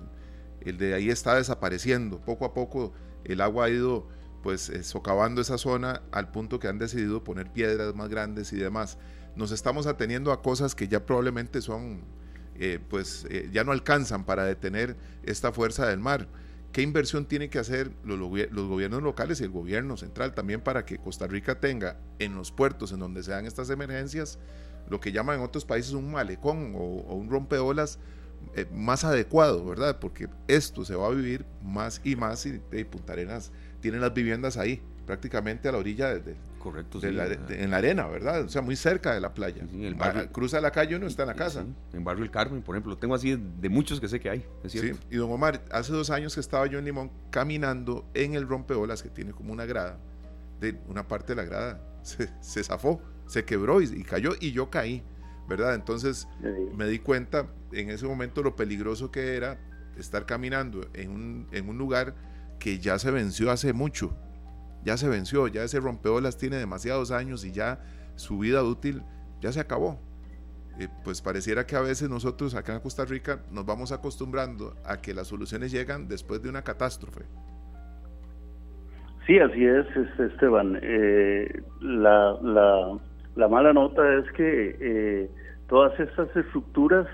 [0.61, 2.21] el, de ahí está desapareciendo.
[2.21, 4.07] Poco a poco el agua ha ido
[4.43, 8.57] pues eh, socavando esa zona al punto que han decidido poner piedras más grandes y
[8.57, 8.97] demás.
[9.35, 12.01] Nos estamos ateniendo a cosas que ya probablemente son,
[12.55, 16.27] eh, pues eh, ya no alcanzan para detener esta fuerza del mar.
[16.71, 20.99] ¿Qué inversión tienen que hacer los, gobiernos locales y el gobierno central también para que
[20.99, 24.37] Costa Rica tenga en los puertos en donde se dan estas emergencias
[24.89, 27.99] lo que llaman en otros países un malecón o, un rompeolas
[28.55, 29.99] eh, más adecuado, ¿verdad?
[29.99, 34.13] Porque esto se va a vivir más y más y, y Punta Arenas tiene las
[34.13, 38.43] viviendas ahí prácticamente a la orilla de, Correcto, en la arena, ¿verdad?
[38.43, 39.63] O sea, muy cerca de la playa.
[39.73, 41.65] el barrio, cruza la calle y uno está en la casa.
[41.93, 44.73] en Barrio El Carmen, por ejemplo, tengo así de muchos que sé que hay, es
[44.73, 44.99] cierto.
[45.09, 49.01] y don Omar, hace dos años que estaba yo en Limón caminando en el rompeolas
[49.01, 49.97] que tiene como una grada,
[50.59, 54.71] de una parte de la grada se, se zafó, se quebró y, cayó y yo
[54.71, 55.03] caí,
[55.47, 55.75] ¿verdad?
[55.75, 56.27] Entonces
[56.75, 59.59] me di cuenta en ese momento lo peligroso que era
[59.97, 62.15] estar caminando en un, en un lugar
[62.59, 64.17] que ya se venció hace mucho,
[64.83, 67.79] ya se venció, ya ese rompeolas tiene demasiados años y ya
[68.15, 69.03] su vida útil
[69.39, 70.01] ya se acabó.
[70.79, 75.01] Eh, pues pareciera que a veces nosotros acá en Costa Rica nos vamos acostumbrando a
[75.01, 77.25] que las soluciones llegan después de una catástrofe.
[79.27, 79.85] Sí, así es,
[80.17, 80.79] Esteban.
[80.81, 82.97] Eh, la, la,
[83.47, 85.29] mala nota es que eh,
[85.67, 87.07] todas estas estructuras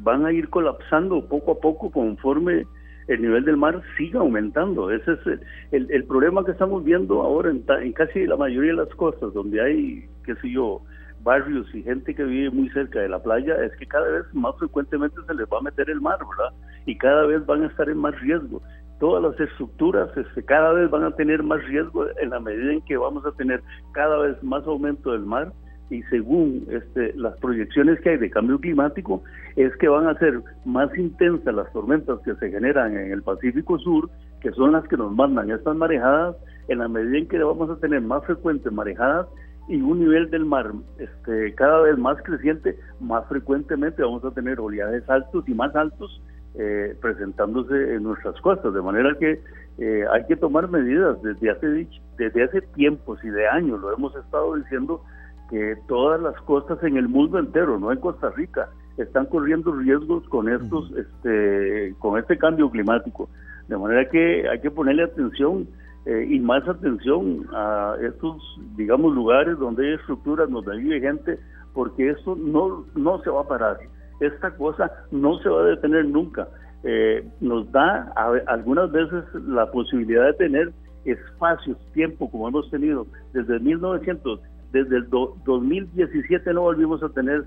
[0.00, 2.64] van a ir colapsando poco a poco conforme
[3.08, 4.90] el nivel del mar siga aumentando.
[4.90, 5.40] Ese es
[5.72, 9.32] el, el, problema que estamos viendo ahora en, en, casi la mayoría de las costas,
[9.32, 10.82] donde hay, qué sé yo,
[11.22, 14.54] barrios y gente que vive muy cerca de la playa, es que cada vez más
[14.58, 16.54] frecuentemente se les va a meter el mar, ¿verdad?
[16.86, 18.62] Y cada vez van a estar en más riesgo.
[19.00, 22.82] Todas las estructuras este, cada vez van a tener más riesgo en la medida en
[22.82, 23.62] que vamos a tener
[23.92, 25.52] cada vez más aumento del mar
[25.90, 29.22] y según este, las proyecciones que hay de cambio climático,
[29.56, 33.78] es que van a ser más intensas las tormentas que se generan en el Pacífico
[33.78, 36.36] Sur que son las que nos mandan estas marejadas,
[36.68, 39.26] en la medida en que vamos a tener más frecuentes marejadas
[39.68, 44.60] y un nivel del mar este, cada vez más creciente, más frecuentemente vamos a tener
[44.60, 46.22] oleajes altos y más altos
[46.54, 49.40] eh, presentándose en nuestras costas, de manera que
[49.78, 54.14] eh, hay que tomar medidas desde hace, desde hace tiempos y de años, lo hemos
[54.16, 55.02] estado diciendo,
[55.50, 60.28] que todas las costas en el mundo entero, no en Costa Rica, están corriendo riesgos
[60.28, 63.28] con estos, este, con este cambio climático.
[63.68, 65.68] De manera que hay que ponerle atención
[66.06, 68.42] eh, y más atención a estos,
[68.76, 71.38] digamos, lugares donde hay estructuras, donde vive gente,
[71.74, 73.78] porque eso no, no se va a parar.
[74.20, 76.48] Esta cosa no se va a detener nunca.
[76.84, 78.12] Eh, nos da
[78.46, 80.72] algunas veces la posibilidad de tener
[81.04, 84.40] espacios, tiempo, como hemos tenido desde 1900,
[84.72, 87.44] desde el 2017 no volvimos a tener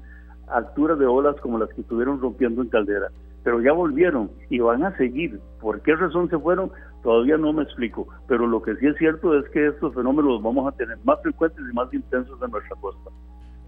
[0.47, 3.07] alturas de olas como las que estuvieron rompiendo en Caldera,
[3.43, 5.39] pero ya volvieron y van a seguir.
[5.60, 6.71] ¿Por qué razón se fueron?
[7.03, 10.43] Todavía no me explico, pero lo que sí es cierto es que estos fenómenos los
[10.43, 13.10] vamos a tener más frecuentes y más intensos en nuestra costa.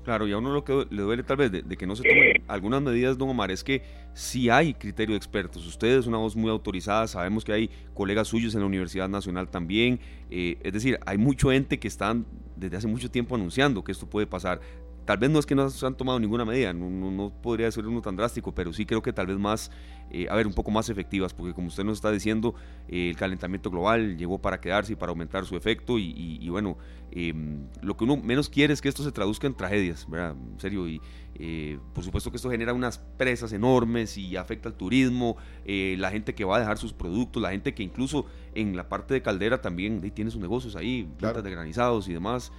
[0.04, 2.44] Claro, y a uno lo que le duele tal vez de, que no se tomen
[2.48, 5.66] algunas medidas, don Omar, es que sí hay criterio de expertos.
[5.66, 9.50] Usted es una voz muy autorizada, sabemos que hay colegas suyos en la Universidad Nacional
[9.50, 10.00] también.
[10.30, 12.26] Eh, es decir, hay mucho ente que están
[12.58, 14.60] desde hace mucho tiempo anunciando que esto puede pasar.
[15.06, 17.86] Tal vez no es que no se han tomado ninguna medida, no, no, podría ser
[17.86, 19.70] uno tan drástico, pero sí creo que tal vez más,
[20.10, 22.56] eh, a ver, un poco más efectivas, porque como usted nos está diciendo,
[22.88, 26.78] eh, el calentamiento global llegó para quedarse y para aumentar su efecto, y, bueno,
[27.12, 30.36] em, lo que uno menos quiere es que esto se traduzca en tragedias, ¿verdad?
[30.54, 31.02] En serio, y
[31.36, 35.36] eh, por supuesto que esto genera unas presas enormes y afecta al turismo,
[35.66, 39.14] la gente que va a dejar sus productos, la gente que incluso en la parte
[39.16, 42.54] de caldera también tiene sus negocios ahí, plantas de granizados y demás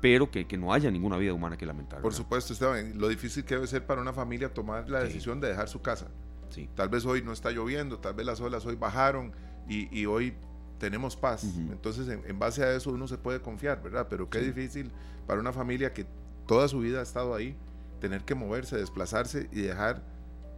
[0.00, 2.00] pero que, que, no haya ninguna vida humana que lamentar.
[2.00, 5.48] Por supuesto, Esteban, lo difícil que debe ser para una familia tomar la decisión de
[5.48, 6.06] dejar su casa.
[6.50, 6.68] Sí.
[6.74, 9.32] Tal vez hoy no está lloviendo, tal vez las olas hoy bajaron
[9.68, 10.34] y, y hoy
[10.78, 11.44] tenemos paz.
[11.44, 14.06] Entonces, en, base a eso uno se puede confiar, ¿verdad?
[14.08, 14.90] Pero qué difícil
[15.26, 16.06] para una familia que
[16.46, 17.56] toda su vida ha estado ahí,
[18.00, 20.02] tener que moverse, desplazarse y dejar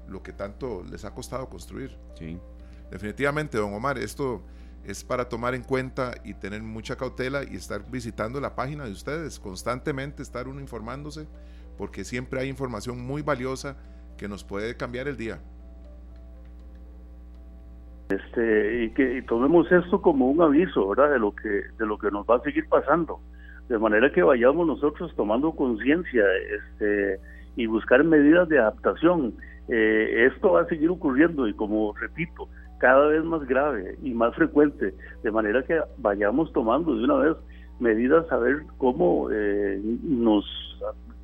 [0.06, 1.96] lo que tanto les ha costado construir.
[2.18, 2.38] Sí.
[2.90, 4.42] Definitivamente, don Omar, esto
[4.84, 8.92] es para tomar en cuenta y tener mucha cautela y estar visitando la página de
[8.92, 11.26] ustedes, constantemente estar uno informándose,
[11.76, 13.76] porque siempre hay información muy valiosa
[14.16, 15.40] que nos puede cambiar el día.
[18.10, 21.12] Este, y que tomemos esto como un aviso, ¿verdad?
[21.12, 23.20] De lo que de lo que nos va a seguir pasando,
[23.68, 26.24] de manera que vayamos nosotros tomando conciencia,
[26.56, 27.20] este,
[27.56, 29.34] y buscar medidas de adaptación.
[29.68, 32.48] Eh, esto va a seguir ocurriendo y como repito,
[32.80, 37.36] cada vez más grave y más frecuente, de manera que vayamos tomando de una vez
[37.78, 40.44] medidas a ver cómo eh, nos,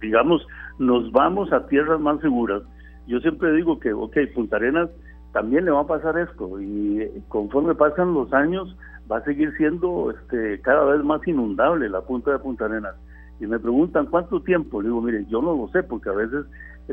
[0.01, 0.47] digamos,
[0.79, 2.63] nos vamos a tierras más seguras.
[3.07, 4.91] Yo siempre digo que, ok, Punta Arenas
[5.33, 8.77] también le va a pasar esto y conforme pasan los años
[9.11, 12.97] va a seguir siendo este, cada vez más inundable la punta de Punta Arenas.
[13.41, 16.47] Y me preguntan cuánto tiempo, digo, mire, yo no lo sé porque a veces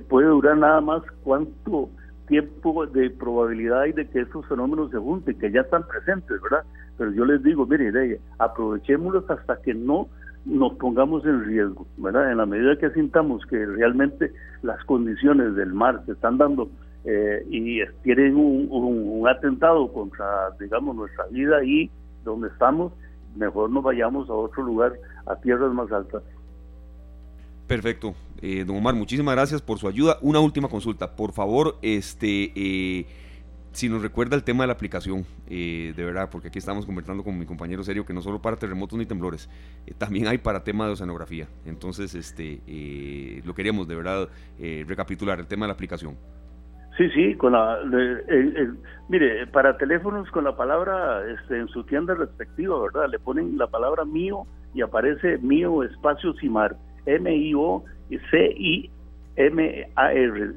[0.09, 1.89] puede durar nada más cuánto
[2.27, 6.63] tiempo de probabilidad y de que estos fenómenos se junten, que ya están presentes, ¿verdad?
[6.97, 10.07] Pero yo les digo, mire, aprovechémoslos hasta que no
[10.45, 12.31] nos pongamos en riesgo, ¿verdad?
[12.31, 14.31] En la medida que sintamos que realmente
[14.61, 16.69] las condiciones del mar se están dando
[17.05, 21.89] eh, y tienen un, un, atentado contra, digamos, nuestra vida y
[22.23, 22.93] donde estamos,
[23.35, 24.93] mejor nos vayamos a otro lugar,
[25.25, 26.23] a tierras más altas.
[27.67, 28.13] Perfecto.
[28.41, 30.17] Eh, don Omar, muchísimas gracias por su ayuda.
[30.21, 31.15] Una última consulta.
[31.15, 33.05] Por favor, este, eh,
[33.71, 37.23] si nos recuerda el tema de la aplicación, eh, de verdad, porque aquí estamos conversando
[37.23, 39.49] con mi compañero serio que no solo para terremotos ni temblores,
[39.97, 41.47] también hay para tema de oceanografía.
[41.65, 42.61] Entonces, este,
[43.45, 44.27] lo queríamos de verdad
[44.87, 46.17] recapitular, el tema de la aplicación.
[46.97, 47.79] Sí, sí, con la,
[49.09, 53.09] mire, para teléfonos con la palabra este, en su tienda respectiva, ¿verdad?
[53.09, 54.45] Le ponen la palabra mío
[54.75, 58.93] y aparece mío espacio Cimar M-I-O-C-I-M-A-R,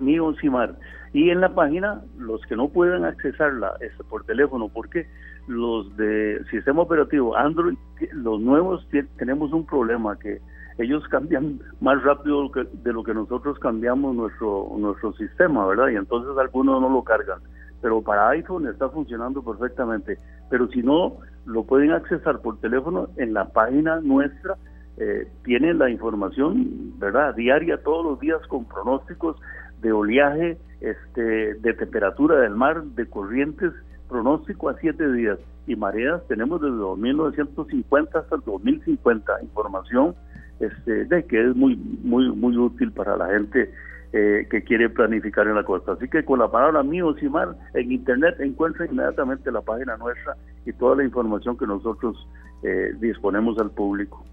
[0.00, 0.76] Mío Cimar.
[1.12, 5.06] Y en la página, los que no pueden accesarla este, por teléfono, porque
[5.46, 7.76] los de sistema operativo Android,
[8.12, 10.40] los nuevos, tenemos un problema que
[10.78, 15.88] ellos cambian más rápido de lo que nosotros cambiamos nuestro nuestro sistema, ¿verdad?
[15.88, 17.38] Y entonces algunos no lo cargan.
[17.80, 20.18] Pero para iPhone está funcionando perfectamente.
[20.50, 24.56] Pero si no, lo pueden accesar por teléfono en la página nuestra
[24.98, 27.35] eh, tienen la información, ¿verdad?
[27.35, 29.37] Diaria, todos los días con pronósticos
[29.82, 33.72] de oleaje, este, de temperatura del mar, de corrientes,
[34.09, 35.38] pronóstico a siete días.
[35.66, 40.14] Y mareas tenemos desde 1950 hasta el 2050, información
[40.61, 43.70] este, de que es muy, muy, muy útil para la gente
[44.12, 45.92] eh, que quiere planificar en la costa.
[45.92, 50.72] Así que con la palabra mío, Simar, en internet encuentra inmediatamente la página nuestra y
[50.72, 52.16] toda la información que nosotros
[52.62, 54.24] eh, disponemos al público.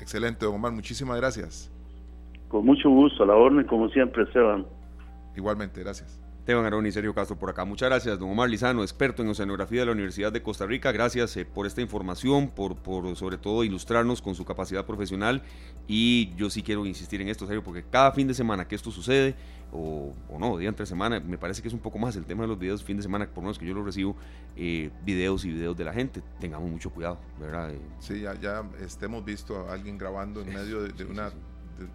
[0.00, 1.70] Excelente, don Omar, muchísimas gracias.
[2.48, 4.66] Con mucho gusto, a la orden, como siempre, Esteban.
[5.36, 6.20] Igualmente, gracias.
[6.48, 7.66] Esteban Arón y Sergio Castro por acá.
[7.66, 10.90] Muchas gracias, don Omar Lizano, experto en oceanografía de la Universidad de Costa Rica.
[10.92, 15.42] Gracias eh, por esta información, por, por sobre todo ilustrarnos con su capacidad profesional.
[15.86, 18.90] Y yo sí quiero insistir en esto, Sergio, porque cada fin de semana que esto
[18.90, 19.34] sucede,
[19.74, 22.48] o, no, día entre semana, me parece que es un poco más el tema de
[22.48, 24.16] los videos fin de semana, por lo menos que yo lo recibo,
[24.56, 26.22] eh, videos y videos de la gente.
[26.40, 27.74] Tengamos mucho cuidado, ¿verdad?
[27.74, 31.30] Eh, sí, ya, ya este, hemos visto a alguien grabando en medio de, una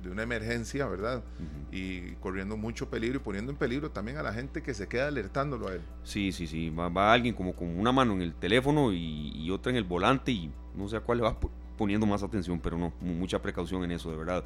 [0.02, 1.24] de, una emergencia, ¿verdad?
[1.72, 5.08] Y corriendo mucho peligro y poniendo en peligro también a la gente que se queda
[5.08, 5.82] alertándolo a él.
[6.04, 6.69] Sí, sí, sí.
[6.69, 10.52] Va, alguien como con una mano en el teléfono y, otra en el volante y
[10.76, 11.38] no sé a cuál le va
[11.78, 14.43] poniendo más atención, pero no, mucha precaución en eso, de verdad.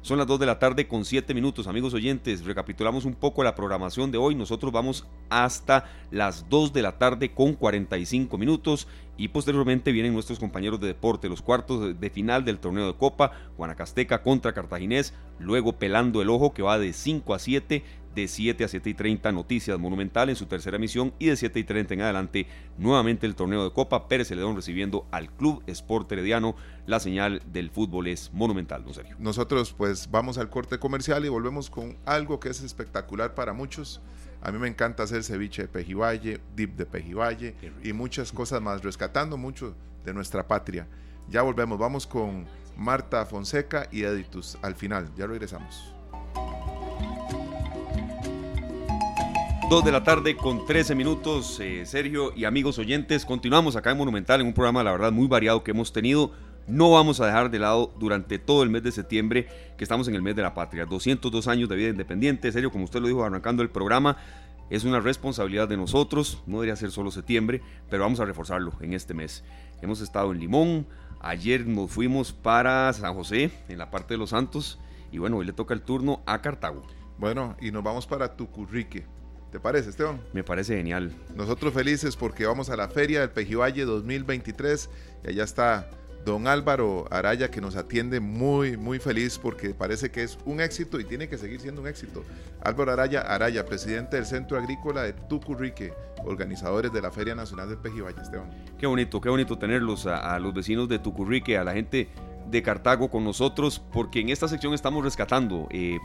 [0.00, 2.44] Son las 2 de la tarde con 7 minutos, amigos oyentes.
[2.44, 4.36] Recapitulamos un poco la programación de hoy.
[4.36, 10.38] Nosotros vamos hasta las 2 de la tarde con 45 minutos y posteriormente vienen nuestros
[10.38, 15.72] compañeros de deporte, los cuartos de final del torneo de Copa, Guanacasteca contra Cartaginés, luego
[15.72, 17.82] pelando el ojo que va de 5 a 7,
[18.18, 21.60] de 7 a 7 y 30 Noticias Monumental en su tercera emisión y de 7
[21.60, 26.10] y 30 en adelante nuevamente el torneo de Copa Pérez Celedón recibiendo al Club Sport
[26.10, 26.56] Herediano.
[26.86, 29.14] La señal del fútbol es monumental, ¿no serio?
[29.20, 34.00] Nosotros pues vamos al corte comercial y volvemos con algo que es espectacular para muchos.
[34.42, 37.54] A mí me encanta hacer ceviche de pejivalle, dip de pejivalle
[37.84, 40.88] y muchas cosas más, rescatando mucho de nuestra patria.
[41.28, 45.08] Ya volvemos, vamos con Marta Fonseca y Editus al final.
[45.16, 45.94] Ya regresamos.
[49.68, 53.26] 2 de la tarde con 13 minutos, eh, Sergio y amigos oyentes.
[53.26, 56.30] Continuamos acá en Monumental en un programa, la verdad, muy variado que hemos tenido.
[56.66, 60.14] No vamos a dejar de lado durante todo el mes de septiembre, que estamos en
[60.14, 60.86] el mes de la patria.
[60.86, 62.50] 202 años de vida independiente.
[62.50, 64.16] Sergio, como usted lo dijo arrancando el programa,
[64.70, 66.42] es una responsabilidad de nosotros.
[66.46, 69.44] No debería ser solo septiembre, pero vamos a reforzarlo en este mes.
[69.82, 70.86] Hemos estado en Limón.
[71.20, 74.78] Ayer nos fuimos para San José, en la parte de los Santos.
[75.12, 76.86] Y bueno, hoy le toca el turno a Cartago.
[77.18, 79.17] Bueno, y nos vamos para Tucurrique
[79.50, 80.20] ¿Te parece, Esteban?
[80.32, 81.12] Me parece genial.
[81.34, 84.90] Nosotros felices porque vamos a la Feria del Pejivalle 2023
[85.24, 85.90] y allá está
[86.26, 91.00] don Álvaro Araya que nos atiende muy, muy feliz porque parece que es un éxito
[91.00, 92.24] y tiene que seguir siendo un éxito.
[92.62, 97.78] Álvaro Araya, Araya, presidente del Centro Agrícola de Tucurrique, organizadores de la Feria Nacional del
[97.78, 98.50] Pejivalle, Esteban.
[98.78, 102.10] Qué bonito, qué bonito tenerlos a, los vecinos de Tucurrique, a la gente
[102.50, 105.98] de Cartago con nosotros, porque en esta sección estamos rescatando eh,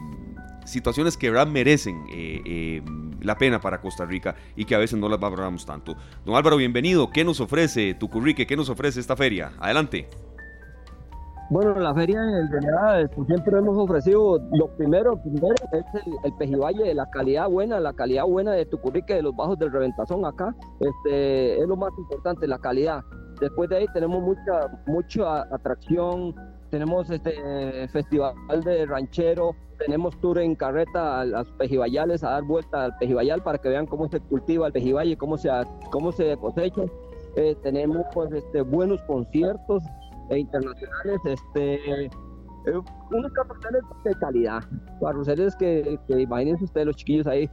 [0.65, 2.82] situaciones que verdad merecen eh, eh,
[3.21, 5.95] la pena para Costa Rica y que a veces no las valoramos tanto.
[6.26, 7.10] Don Álvaro, bienvenido.
[7.12, 8.45] ¿Qué nos ofrece Tucurrique?
[8.47, 9.52] ¿Qué nos ofrece esta feria?
[9.60, 10.08] Adelante.
[11.49, 15.84] Bueno, la feria en realidad pues, siempre hemos ofrecido lo primero, primero es
[16.23, 19.71] el, pejivalle de la calidad buena, la calidad buena de Tucurrique, de los bajos del
[19.71, 23.04] Reventazón acá, este, es lo más importante, la calidad.
[23.39, 26.34] Después de ahí tenemos mucha, mucha atracción,
[26.73, 28.33] tenemos este festival
[28.65, 33.59] de ranchero, tenemos tour en carreta a las pejibayales a dar vuelta al pejibayal para
[33.59, 35.51] que vean cómo se cultiva el pejibaye, cómo se,
[35.91, 36.81] cómo se cosecha.
[37.36, 39.83] Eh, tenemos pues este, buenos conciertos
[40.31, 42.09] e internacionales, este, eh,
[43.12, 44.63] unos carruseles de calidad,
[44.99, 47.47] carruseles que, que imagínense ustedes los chiquillos ahí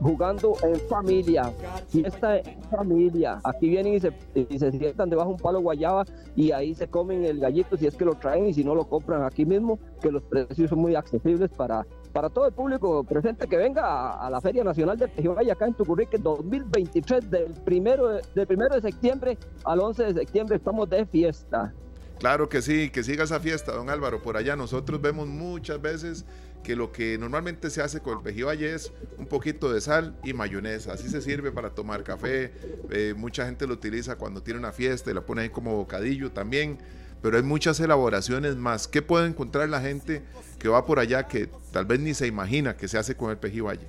[0.00, 1.52] jugando en familia,
[1.88, 3.40] fiesta en familia.
[3.44, 6.04] Aquí vienen y se, y se sientan debajo de un palo guayaba
[6.36, 8.88] y ahí se comen el gallito si es que lo traen y si no lo
[8.88, 13.46] compran aquí mismo, que los precios son muy accesibles para, para todo el público presente
[13.46, 18.46] que venga a, la Feria Nacional de Pejivalle acá en Tucurrique 2023 del primero, del
[18.46, 21.72] primero de septiembre al 11 de septiembre estamos de fiesta.
[22.18, 24.20] Claro que sí, que siga esa fiesta, don Álvaro.
[24.20, 26.26] Por allá nosotros vemos muchas veces
[26.68, 30.34] que lo que normalmente se hace con el pejibaye es un poquito de sal y
[30.34, 30.92] mayonesa.
[30.92, 32.52] Así se sirve para tomar café.
[32.90, 36.30] Eh, mucha gente lo utiliza cuando tiene una fiesta y lo pone ahí como bocadillo
[36.30, 36.76] también.
[37.22, 38.86] Pero hay muchas elaboraciones más.
[38.86, 40.20] ¿Qué puede encontrar la gente
[40.58, 43.38] que va por allá que tal vez ni se imagina que se hace con el
[43.38, 43.86] pejibaye?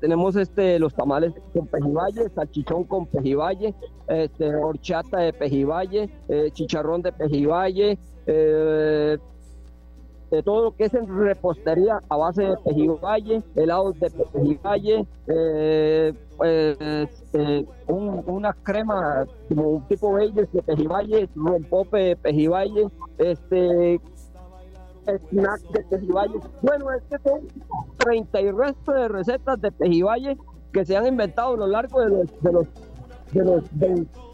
[0.00, 3.72] tenemos este los tamales con pejibaye, salchichón con pejibaye,
[4.08, 9.18] este, horchata de pejibaye, eh, chicharrón de pejibaye, eh,
[10.32, 16.14] de todo lo que es en repostería a base de pejibaye, helados de pejibaye, eh,
[16.38, 16.78] pues,
[17.34, 24.00] eh, una crema como un tipo de de pejibaye, rompope de pejibaye, este
[25.04, 26.40] snack de pejibaye.
[26.62, 27.40] Bueno, es que son
[27.98, 30.38] 30 y resto de recetas de pejibaye
[30.72, 32.66] que se han inventado a lo largo de los, de los,
[33.32, 33.70] de los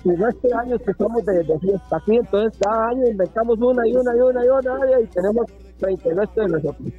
[0.05, 2.19] 20 años que somos de, de fiesta aquí.
[2.19, 5.47] Entonces, cada año inventamos una y una y una y una y tenemos
[5.79, 6.93] 30 y resto de nosotros.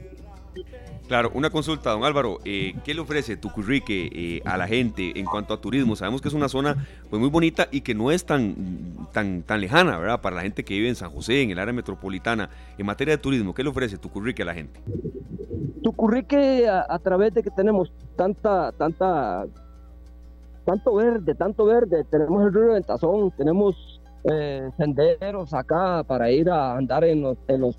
[1.09, 2.37] Claro, una consulta, don Álvaro.
[2.45, 5.95] Eh, ¿Qué le ofrece Tucurrique eh, a la gente en cuanto a turismo?
[5.95, 9.59] Sabemos que es una zona pues, muy bonita y que no es tan, tan, tan
[9.59, 10.21] lejana, ¿verdad?
[10.21, 12.51] Para la gente que vive en San José, en el área metropolitana.
[12.77, 14.79] En materia de turismo, ¿qué le ofrece Tucurrique a la gente?
[15.81, 19.47] Tucurrique, a, a través de que tenemos tanta, tanta,
[20.63, 26.49] tanto verde, tanto verde, tenemos el río de Ventazón, tenemos eh, senderos acá para ir
[26.49, 27.77] a andar en los, en los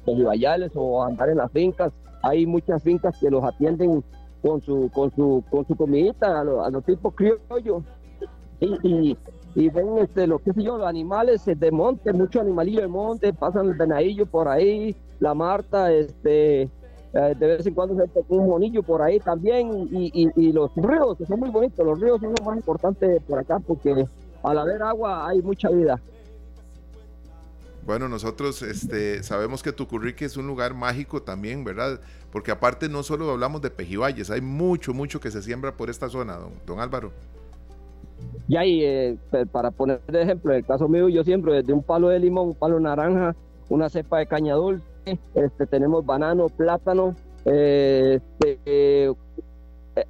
[0.75, 1.93] o andar en las fincas.
[2.23, 4.03] Hay muchas fincas que los atienden
[4.43, 7.83] con su con su con su comidita a, los tipos criollos
[8.61, 9.17] y,
[9.55, 13.33] y, ven este lo que sé yo los animales de monte muchos animalillos de monte
[13.33, 18.49] pasan el venadillo por ahí la marta este eh, de vez en cuando se un
[18.49, 22.47] monillo por ahí también y, los ríos que son muy bonitos los ríos son los
[22.47, 24.07] más importantes por acá porque
[24.43, 26.01] al haber agua hay mucha vida
[27.87, 32.01] bueno, nosotros este, sabemos que Tucurrique es un lugar mágico también, ¿verdad?
[32.31, 36.09] Porque aparte no solo hablamos de pejibayes, hay mucho, mucho que se siembra por esta
[36.09, 37.13] zona, don, don Álvaro.
[38.49, 39.17] Y ahí, eh,
[39.53, 42.49] para poner de ejemplo, en el caso mío, yo siembro desde un palo de limón,
[42.49, 43.35] un palo naranja,
[43.69, 44.85] una cepa de caña dulce,
[45.35, 47.15] este, tenemos banano, plátano,
[47.45, 49.13] eh, este,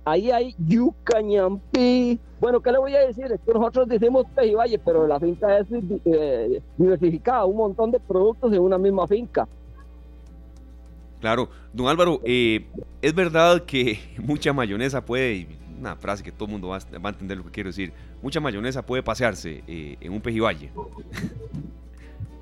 [0.05, 2.19] ahí hay yuca, ñampi.
[2.41, 3.27] Bueno, ¿qué le voy a decir?
[3.27, 8.53] Es que nosotros decimos Pejivalle, pero la finca es eh, diversificada, un montón de productos
[8.53, 9.47] en una misma finca.
[11.21, 12.67] Claro, don Álvaro, eh,
[13.03, 17.37] es verdad que mucha mayonesa puede, una frase que todo el mundo va, a entender
[17.37, 20.71] lo que quiero decir, mucha mayonesa puede pasearse en un pejivalle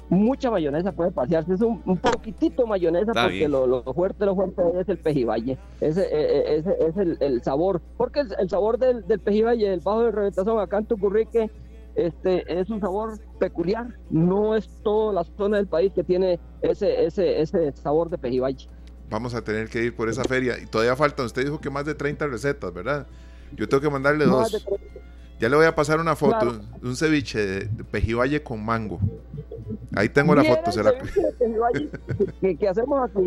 [0.08, 4.98] mucha mayonesa puede pasearse, es un, poquitito mayonesa porque lo, fuerte, lo fuerte es el
[4.98, 9.80] pejiballe, ese, e, e, ese, es el, sabor, porque el, sabor del, del pejiballe, del
[9.80, 11.50] bajo de reventazón acá en Tucurrique,
[11.94, 17.04] este, es un sabor peculiar, no es toda la zona del país que tiene ese,
[17.04, 18.68] ese, ese sabor de pejiballe.
[19.10, 21.84] Vamos a tener que ir por esa feria y todavía faltan, usted dijo que más
[21.84, 23.06] de 30 recetas, ¿verdad?
[23.56, 24.64] Yo tengo que mandarle dos.
[25.40, 28.98] Ya le voy a pasar una foto de un ceviche de, pejiballe con mango.
[29.94, 30.72] Ahí tengo la foto.
[30.72, 30.92] ¿será?
[32.40, 33.20] ¿Qué, ¿Qué, hacemos aquí?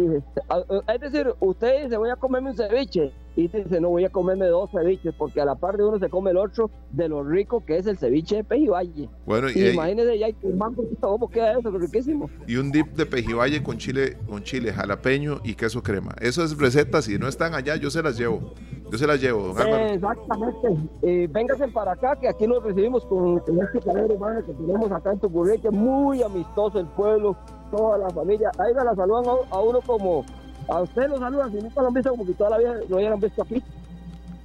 [0.93, 3.11] Es decir, usted dice, voy a comerme un ceviche.
[3.35, 6.09] Y dice, no voy a comerme dos ceviches, porque a la par de uno se
[6.09, 9.09] come el otro de lo rico que es el ceviche de pejiballe.
[9.25, 11.71] Bueno, y, imagínese ya con mango, ¿cómo queda eso?
[11.71, 12.29] Riquísimo.
[12.45, 16.13] Y un dip de pejiballe con chile, con chile jalapeño y queso crema.
[16.19, 18.53] Esas recetas, si no están allá, yo se las llevo.
[18.91, 19.67] Yo se las llevo, don.
[19.67, 20.67] Exactamente.
[21.01, 25.13] Eh, véngase para acá, que aquí nos recibimos con, este calor humano que tenemos acá
[25.13, 27.37] en Tucurrique, muy amistoso el pueblo,
[27.71, 28.51] toda la familia.
[28.57, 30.25] Ahí la saludan a, uno como,
[30.67, 32.97] a usted lo saludan, si nunca lo han visto, como que toda la vida lo
[32.97, 33.63] hubieran visto aquí.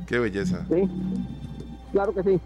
[0.07, 0.65] Qué belleza.
[0.73, 0.89] Sí,
[1.91, 2.41] claro que sí.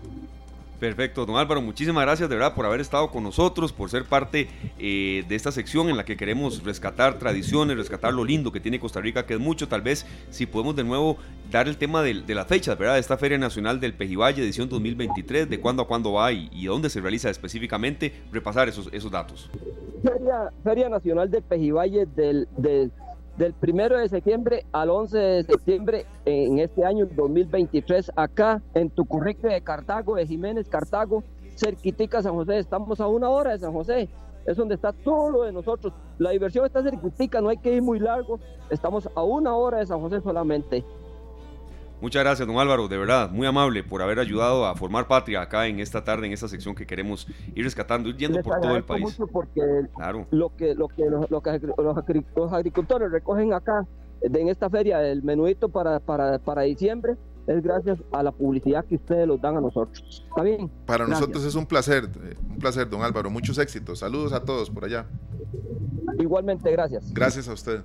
[0.81, 4.49] Perfecto, don Álvaro, muchísimas gracias de verdad por haber estado con nosotros, por ser parte
[4.78, 8.81] eh, de esta sección en la que queremos rescatar tradiciones, rescatar lo lindo que tiene
[8.81, 11.18] Costa Rica, que es mucho, tal vez si podemos de nuevo
[11.51, 12.95] dar el tema de, las fechas, ¿verdad?
[12.95, 16.89] De esta Feria Nacional del Pejivalle, edición 2023, de cuándo a cuándo va y, dónde
[16.89, 19.51] se realiza específicamente, repasar esos, datos.
[20.03, 22.91] Feria, Feria Nacional del Pejivalle del, del
[23.37, 29.49] del primero de septiembre al 11 de septiembre en este año 2023 acá en Tucurrique
[29.49, 31.22] de Cartago, de Jiménez Cartago,
[31.55, 32.59] cerquitica San José.
[32.59, 34.09] Estamos a una hora de San José.
[34.47, 35.93] Es donde está todo lo de nosotros.
[36.18, 38.41] La diversión está cerquitica, no hay que ir muy largo.
[38.70, 40.85] Estamos a una hora de San José solamente.
[42.01, 45.66] Muchas gracias, don Álvaro, de verdad, muy amable por haber ayudado a formar patria acá
[45.66, 48.84] en esta tarde, en esta sección que queremos ir rescatando, ir yendo por todo el
[48.84, 49.03] país.
[49.03, 49.61] Mucho porque
[50.30, 51.61] lo que, lo que, lo, que
[52.36, 53.86] los, agricultores recogen acá
[54.22, 58.96] en esta feria, el menudito para, para, para diciembre, es gracias a la publicidad que
[58.96, 60.24] ustedes nos dan a nosotros.
[60.28, 60.70] ¿Está bien?
[60.86, 62.09] Para nosotros es un placer,
[62.48, 63.30] un placer, don Álvaro.
[63.30, 63.98] Muchos éxitos.
[63.98, 65.07] Saludos a todos por allá.
[66.18, 67.12] Igualmente, gracias.
[67.12, 67.82] Gracias a usted.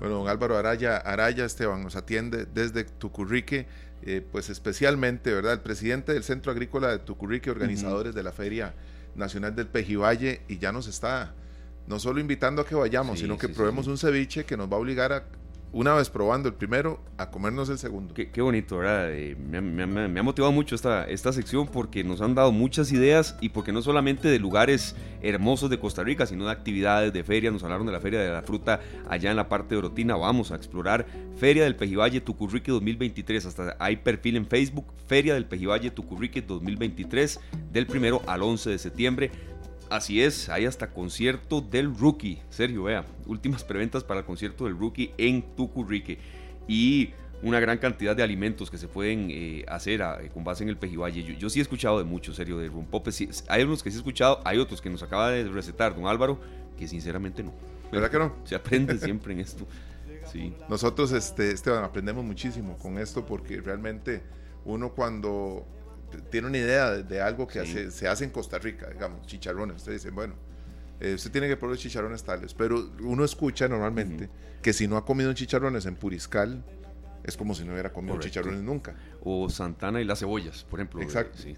[0.00, 3.66] Bueno, don Álvaro Araya, Araya Esteban nos atiende desde Tucurrique,
[4.02, 5.52] eh, pues especialmente, ¿verdad?
[5.52, 8.74] El presidente del Centro Agrícola de Tucurrique, organizadores de la Feria
[9.14, 11.34] Nacional del Pejivalle, y ya nos está
[11.86, 14.78] no solo invitando a que vayamos, sino que probemos un ceviche que nos va a
[14.78, 15.24] obligar a
[15.72, 18.12] una vez probando el primero, a comernos el segundo.
[18.14, 19.12] Qué, bonito, ¿verdad?
[19.12, 23.50] Eh, me, ha motivado mucho esta, esta sección porque nos han dado muchas ideas y
[23.50, 27.52] porque no solamente de lugares hermosos de Costa Rica, sino de actividades, de ferias.
[27.52, 30.16] Nos hablaron de la Feria de la Fruta allá en la parte de Orotina.
[30.16, 31.06] Vamos a explorar
[31.36, 33.46] Feria del Pejivalle Tucurrique 2023.
[33.46, 37.38] Hasta hay perfil en Facebook, Feria del Pejivalle Tucurrique 2023,
[37.72, 39.30] del primero al 11 de septiembre.
[39.90, 42.40] Así es, hay hasta concierto del Rookie.
[42.48, 46.18] Sergio, vea, últimas preventas para el concierto del Rookie en Tucurrique.
[46.68, 47.10] Y
[47.42, 50.76] una gran cantidad de alimentos que se pueden eh, hacer ah, con base en el
[50.76, 51.24] pejibaye.
[51.36, 53.10] Yo, sí he escuchado de mucho, serio, de rompope.
[53.48, 56.38] hay unos que sí he escuchado, hay otros que nos acaba de recetar don Álvaro,
[56.78, 57.52] que sinceramente no.
[57.90, 58.36] ¿Verdad que no?
[58.44, 59.66] Se aprende siempre en esto.
[60.30, 60.54] Sí.
[60.68, 64.22] Nosotros, este, Esteban, aprendemos muchísimo con esto porque realmente
[64.64, 65.66] uno cuando
[66.30, 70.14] tiene una idea de, algo que se hace en Costa Rica, digamos, chicharrones, ustedes dicen,
[70.14, 70.34] bueno,
[71.00, 74.28] eh, usted tiene que probar chicharrones tales, pero uno escucha normalmente
[74.60, 76.62] que si no ha comido chicharrones en Puriscal,
[77.24, 78.94] es como si no hubiera comido chicharrones nunca.
[79.22, 81.00] O Santana y las cebollas, por ejemplo.
[81.00, 81.38] Exacto.
[81.38, 81.56] Sí.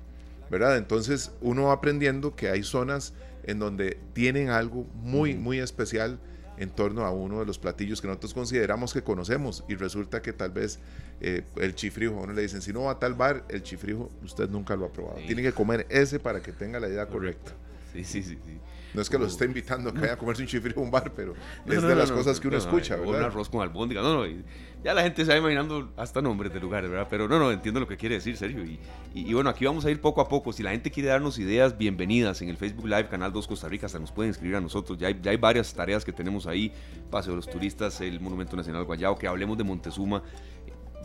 [0.51, 0.77] ¿Verdad?
[0.77, 6.21] Entonces uno va aprendiendo que hay zonas en donde tienen algo muy, muy especial
[6.63, 10.33] en torno a uno de los platillos que nosotros consideramos que conocemos y resulta que
[10.33, 10.79] tal vez
[11.21, 14.11] eh, el chifrijo, a uno le dicen, si no va a tal bar, el chifrijo
[14.23, 15.17] usted nunca lo ha probado.
[15.27, 17.53] Tiene que comer ese para que tenga la idea correcta.
[17.93, 18.59] Sí, sí, sí, sí.
[18.95, 20.91] No es que los esté invitando a que vayan a comerse un chifrijo en un
[20.91, 21.35] bar, pero
[21.67, 23.21] es de las cosas que uno escucha, ¿verdad?
[23.21, 24.43] Un arroz con albóndiga, no, no,
[24.85, 27.07] ya la gente se va imaginando hasta nombres de lugares, ¿verdad?
[27.09, 28.65] Pero no, no, entiendo lo que quiere decir, Sergio.
[28.65, 28.81] Y,
[29.15, 30.53] y, bueno, aquí vamos a ir poco a poco.
[30.53, 33.87] Si la gente quiere darnos ideas, bienvenidas en el Facebook Live, Canal 2 Costa Rica,
[33.87, 34.99] hasta nos pueden escribir a nosotros.
[34.99, 36.73] Ya hay, ya hay varias tareas que tenemos ahí,
[37.11, 40.23] Paseo de los Turistas, el Monumento Nacional Guayao, que hablemos de Montezuma.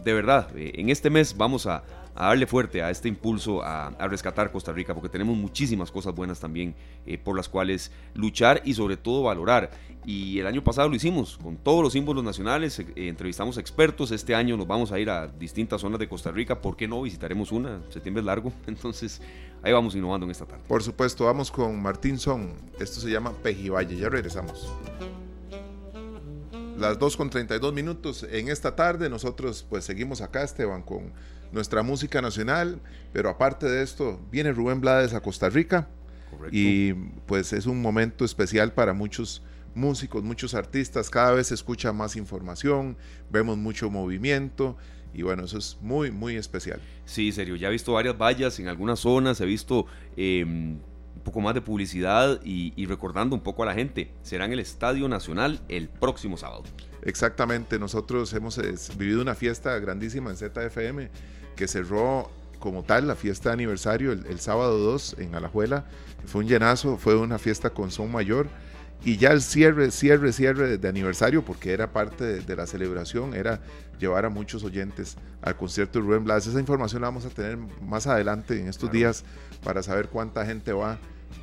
[0.04, 1.84] De verdad, eh, en este mes vamos a
[2.18, 6.40] a darle fuerte a este impulso a, rescatar Costa Rica, porque tenemos muchísimas cosas buenas
[6.40, 6.74] también
[7.06, 9.70] eh, por las cuales luchar y sobre todo valorar.
[10.04, 14.34] Y el año pasado lo hicimos con todos los símbolos nacionales, eh, entrevistamos expertos, este
[14.34, 17.04] año nos vamos a ir a distintas zonas de Costa Rica, ¿por qué no?
[17.04, 19.22] Visitaremos una, septiembre es largo, entonces
[19.62, 20.64] ahí vamos innovando en esta tarde.
[20.68, 24.68] Por supuesto, vamos con Martín Son, esto se llama Pejivalle, ya regresamos
[26.80, 29.10] las 2 con 32 minutos en esta tarde.
[29.10, 31.12] Nosotros pues seguimos acá, Esteban, con
[31.52, 32.80] nuestra música nacional,
[33.14, 35.88] pero aparte de esto, viene Rubén Blades a Costa Rica.
[36.52, 36.94] Y
[37.26, 39.42] pues es un momento especial para muchos
[39.74, 42.98] músicos, muchos artistas, cada vez se escucha más información,
[43.30, 44.78] vemos mucho movimiento.
[45.14, 46.80] Y bueno, eso es muy, muy especial.
[47.06, 49.86] Sí, serio, ya he visto varias vallas en algunas zonas, he visto...
[50.16, 50.80] Em,
[51.18, 54.12] un poco más de publicidad y, y, recordando un poco a la gente.
[54.22, 56.64] Será en el Estadio Nacional el próximo sábado.
[57.02, 58.60] Exactamente, nosotros hemos
[58.98, 61.10] vivido una fiesta grandísima en ZFM
[61.56, 65.86] que cerró como tal la fiesta de aniversario el, sábado 2 en Alajuela.
[66.26, 68.48] Fue un llenazo, fue una fiesta con son mayor.
[69.04, 73.62] Y ya el cierre, cierre, cierre de aniversario, porque era parte de, la celebración, era
[74.00, 76.48] llevar a muchos oyentes al concierto de Rubén Blas.
[76.48, 79.24] Esa información la vamos a tener más adelante en estos días
[79.64, 80.98] para saber cuánta gente va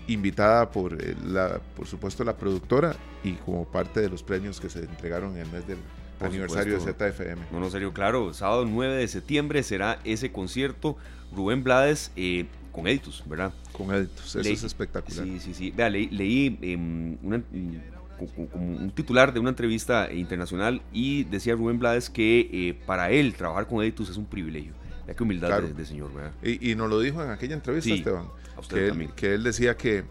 [0.07, 4.69] invitada por, eh, la, por supuesto la productora y como parte de los premios que
[4.69, 5.79] se entregaron en el mes del
[6.21, 7.43] aniversario de ZFM.
[7.53, 10.97] No, no, serio, claro, sábado 9 de septiembre será ese concierto
[11.35, 13.53] Rubén Blades eh, con Editus, ¿verdad?
[13.73, 15.25] Con Editus, eso es espectacular.
[15.25, 15.71] Sí, sí, sí.
[15.71, 22.75] Vea, leí em, un titular de una entrevista internacional y decía Rubén Blades que eh,
[22.87, 24.73] para él trabajar con Editus es un privilegio.
[25.07, 26.33] Que humildad de, señor, ¿verdad?
[26.43, 28.29] Y, y, nos lo dijo en aquella entrevista, Esteban.
[28.69, 30.05] que, él, que él decía que,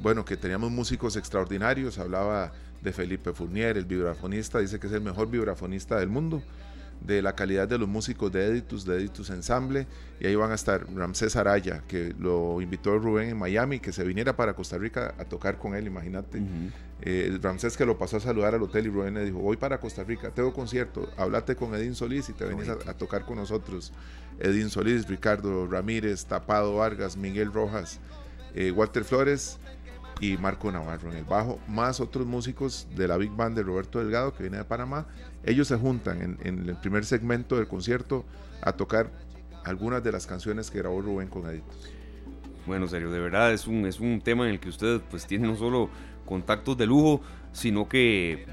[0.00, 5.00] bueno, que teníamos músicos extraordinarios, hablaba de Felipe Fournier, el vibrafonista, dice que es el
[5.00, 6.42] mejor vibrafonista del mundo,
[7.00, 9.86] de la calidad de los músicos de Editus, de Editus Ensemble,
[10.20, 14.04] y ahí van a estar Ramsés Araya, que lo invitó Rubén en Miami, que se
[14.04, 16.42] viniera para Costa Rica a tocar con él, imagínate.
[17.02, 19.80] Eh, Ramsés que lo pasó a saludar al hotel y Rubén le dijo, voy para
[19.80, 23.92] Costa Rica, tengo concierto, háblate con Edín Solís y te venís a, tocar con nosotros.
[24.38, 28.00] Edín Solís, Ricardo Ramírez, Tapado Vargas, Miguel Rojas,
[28.54, 29.58] eh, Walter Flores,
[30.20, 33.98] y Marco Navarro en el bajo, más otros músicos de la Big Band de Roberto
[33.98, 35.06] Delgado que viene de Panamá.
[35.44, 38.24] Ellos se juntan en, el primer segmento del concierto
[38.60, 39.10] a tocar
[39.64, 41.90] algunas de las canciones que grabó Rubén con Editos.
[42.66, 45.48] Bueno, serio, de verdad es un, es un tema en el que usted pues tiene
[45.48, 45.88] no solo
[46.30, 47.20] contactos de lujo,
[47.52, 48.46] sino que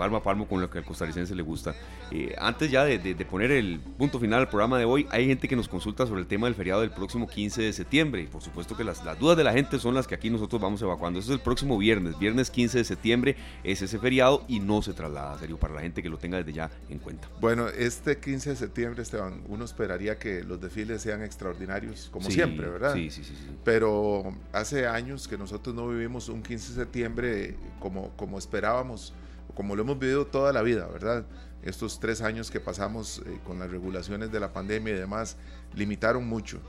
[0.00, 1.74] palmo a palmo con lo que al costarricense le gusta.
[2.10, 5.54] Eh, antes ya de, poner el punto final al programa de hoy, hay gente que
[5.54, 8.22] nos consulta sobre el tema del feriado del próximo 15 de septiembre.
[8.22, 10.80] Y por supuesto que las, dudas de la gente son las que aquí nosotros vamos
[10.80, 11.18] evacuando.
[11.18, 14.94] Eso es el próximo viernes, viernes 15 de septiembre es ese feriado y no se
[14.94, 17.28] traslada, serio, para la gente que lo tenga desde ya en cuenta.
[17.38, 22.70] Bueno, este 15 de septiembre, Esteban, uno esperaría que los desfiles sean extraordinarios, como siempre,
[22.70, 22.94] ¿verdad?
[22.94, 23.50] Sí, sí, sí, sí.
[23.64, 29.12] Pero hace años que nosotros no vivimos un 15 de septiembre como, como esperábamos
[29.54, 31.24] como lo hemos vivido toda la vida, ¿verdad?
[31.62, 35.36] Estos tres años que pasamos eh, con las regulaciones de la pandemia y demás
[35.74, 36.60] limitaron mucho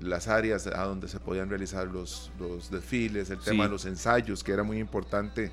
[0.00, 4.44] las áreas a donde se podían realizar los, los desfiles, el tema de los ensayos,
[4.44, 5.50] que era muy importante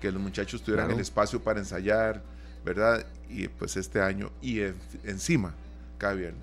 [0.00, 2.22] que los muchachos tuvieran el espacio para ensayar,
[2.64, 3.06] ¿verdad?
[3.28, 4.60] Y pues este año, y
[5.04, 5.54] encima,
[5.96, 6.42] cada viernes.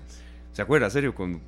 [0.52, 1.14] ¿Se acuerda, serio?
[1.14, 1.40] Con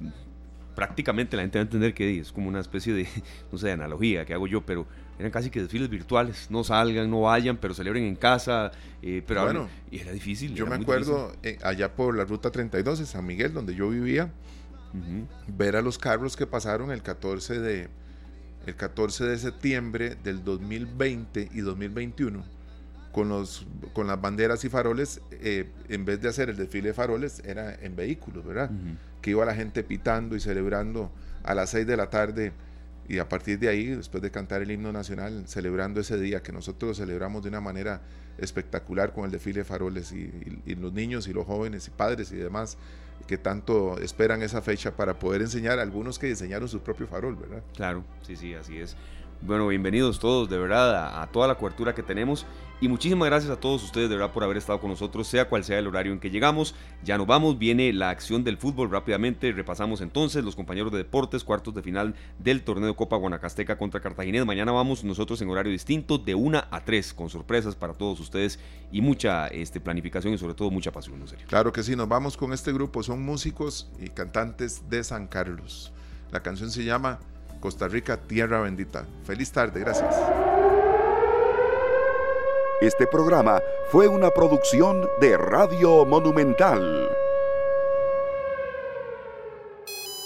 [0.75, 3.09] prácticamente la gente va a entender que es como una especie de,
[3.53, 4.87] no sé, de analogía que hago yo, pero
[5.19, 9.45] eran casi que desfiles virtuales, no salgan, no vayan, pero celebren en casa, eh, pero
[9.45, 10.55] bueno, y era difícil.
[10.55, 14.33] Yo me acuerdo eh, allá por la ruta 32 en San Miguel, donde yo vivía,
[15.49, 17.89] ver a los carros que pasaron el 14 de
[18.67, 22.45] el 14 de septiembre del 2020 y 2021
[23.15, 26.95] con, los, con las banderas y faroles, eh, en vez de hacer el desfile de
[26.95, 28.71] faroles, era en vehículos, ¿verdad?
[29.23, 31.13] Que iba la gente pitando y celebrando
[31.45, 32.53] a las 6 de la tarde
[33.09, 36.53] y a partir de ahí, después de cantar el himno nacional, celebrando ese día que
[36.53, 38.03] nosotros celebramos de una manera
[38.39, 42.33] espectacular con el desfile de faroles y, y los niños y los jóvenes y padres
[42.33, 42.79] y demás
[43.27, 47.37] que tanto esperan esa fecha para poder enseñar a algunos que diseñaron su propio farol,
[47.37, 47.63] ¿verdad?
[47.75, 48.97] Claro, sí, sí, así es.
[49.47, 52.47] Bueno, bienvenidos todos, de verdad, a, toda la cobertura que tenemos.
[52.81, 55.65] Y muchísimas gracias a todos ustedes, de verdad, por haber estado con nosotros, sea cual
[55.65, 56.75] sea el horario en que llegamos.
[57.05, 59.53] Ya nos vamos, viene la acción del fútbol rápidamente.
[59.53, 64.47] Repasamos entonces los compañeros de deportes, cuartos de final del torneo Copa Guanacasteca contra Cartaginés.
[64.47, 68.59] Mañana vamos nosotros en horario distinto, de 1 a 3, con sorpresas para todos ustedes
[68.91, 71.23] y mucha este, planificación y sobre todo mucha pasión.
[71.49, 73.03] Claro que sí, nos vamos con este grupo.
[73.03, 75.93] Son músicos y cantantes de San Carlos.
[76.33, 77.21] La canción se llama
[77.65, 79.07] Costa Rica, tierra bendita.
[79.25, 80.15] Feliz tarde, gracias.
[82.83, 83.59] Este programa
[83.91, 87.09] fue una producción de Radio Monumental.